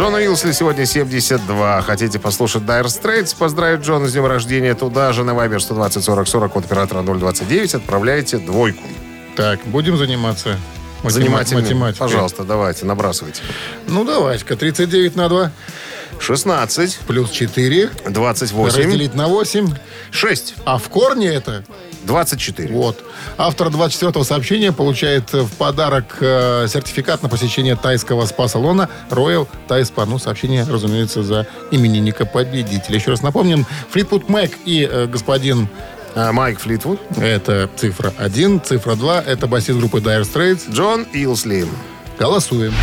[0.00, 1.82] Джона Уилсли сегодня 72.
[1.82, 3.36] Хотите послушать Dire Straits?
[3.36, 4.74] Поздравить Джона с днем рождения.
[4.74, 8.82] Туда же на Вайбер 120 40 40 от оператора 029 отправляете двойку.
[9.36, 10.56] Так, будем заниматься
[11.02, 11.60] матема- Занимательно.
[11.60, 11.98] математикой.
[11.98, 13.42] Пожалуйста, давайте, набрасывайте.
[13.88, 14.56] Ну, давайте-ка.
[14.56, 15.52] 39 на 2
[16.18, 19.68] 16, плюс 4 28, разделить на 8.
[20.12, 21.62] 6, А в корне это
[22.04, 22.74] 24.
[22.74, 23.04] Вот.
[23.36, 30.06] Автор 24-го сообщения получает в подарок э, сертификат на посещение тайского спа-салона Royal Thai Spa.
[30.06, 32.96] Ну, сообщение, разумеется, за именинника победителя.
[32.96, 35.68] Еще раз напомним, Флитвуд Мэк и э, господин
[36.14, 40.72] А, Майк Флитвуд, это цифра 1, цифра 2, это басист группы Dire Straits.
[40.72, 41.66] Джон Илсли.
[42.18, 42.74] Голосуем.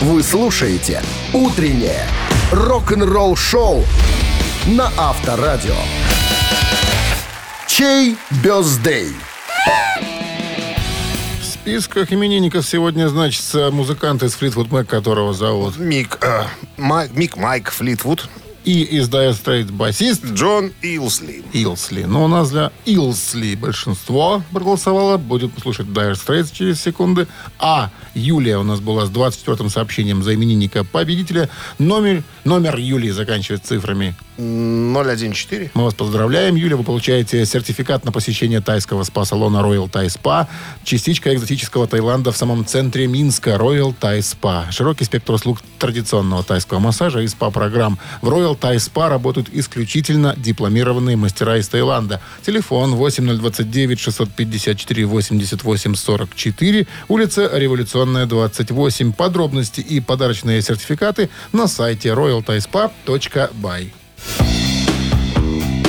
[0.00, 1.02] Вы слушаете
[1.32, 2.06] «Утреннее
[2.52, 3.84] рок-н-ролл-шоу»
[4.66, 5.74] на Авторадио.
[7.76, 9.08] Чей бездей?
[11.40, 15.76] В списках именинников сегодня значится музыкант из Флитвуд Мэк, которого зовут.
[15.76, 16.44] Мик, э,
[16.76, 18.28] Май- Мик Майк Флитвуд,
[18.64, 21.44] И из Dire Straits басист Джон Илсли.
[21.52, 22.04] Илсли.
[22.04, 25.18] Но у нас для Илсли большинство проголосовало.
[25.18, 27.26] Будем слушать Dire Straits через секунды.
[27.58, 31.50] А Юлия у нас была с 24-м сообщением за именинника победителя.
[31.78, 35.70] Номер, номер Юлии заканчивается цифрами 014.
[35.74, 36.76] Мы вас поздравляем, Юля.
[36.76, 40.46] Вы получаете сертификат на посещение тайского спа-салона Royal Thai Spa.
[40.82, 43.50] Частичка экзотического Таиланда в самом центре Минска.
[43.52, 44.70] Royal Thai Spa.
[44.72, 47.98] Широкий спектр услуг традиционного тайского массажа и спа-программ.
[48.22, 52.20] В Royal Thai Spa работают исключительно дипломированные мастера из Таиланда.
[52.44, 56.86] Телефон 8029 654 88 44.
[57.08, 59.12] Улица Революционная, 28.
[59.12, 64.03] Подробности и подарочные сертификаты на сайте royalthaispa.by.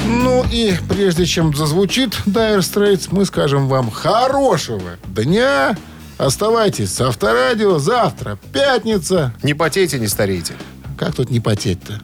[0.07, 5.77] Ну и прежде чем зазвучит Dire Straits, мы скажем вам хорошего дня.
[6.17, 7.77] Оставайтесь с Авторадио.
[7.77, 9.33] Завтра пятница.
[9.43, 10.53] Не потейте, не старейте.
[10.97, 11.99] Как тут не потеть-то?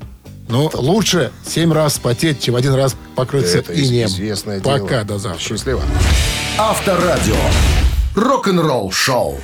[0.50, 4.08] Ну, лучше семь раз потеть, чем один раз покрыться Это инеем.
[4.10, 4.80] известное дело.
[4.80, 5.42] Пока, до завтра.
[5.42, 5.82] Счастливо.
[6.58, 7.36] Авторадио.
[8.16, 9.40] Рок-н-ролл-шоу.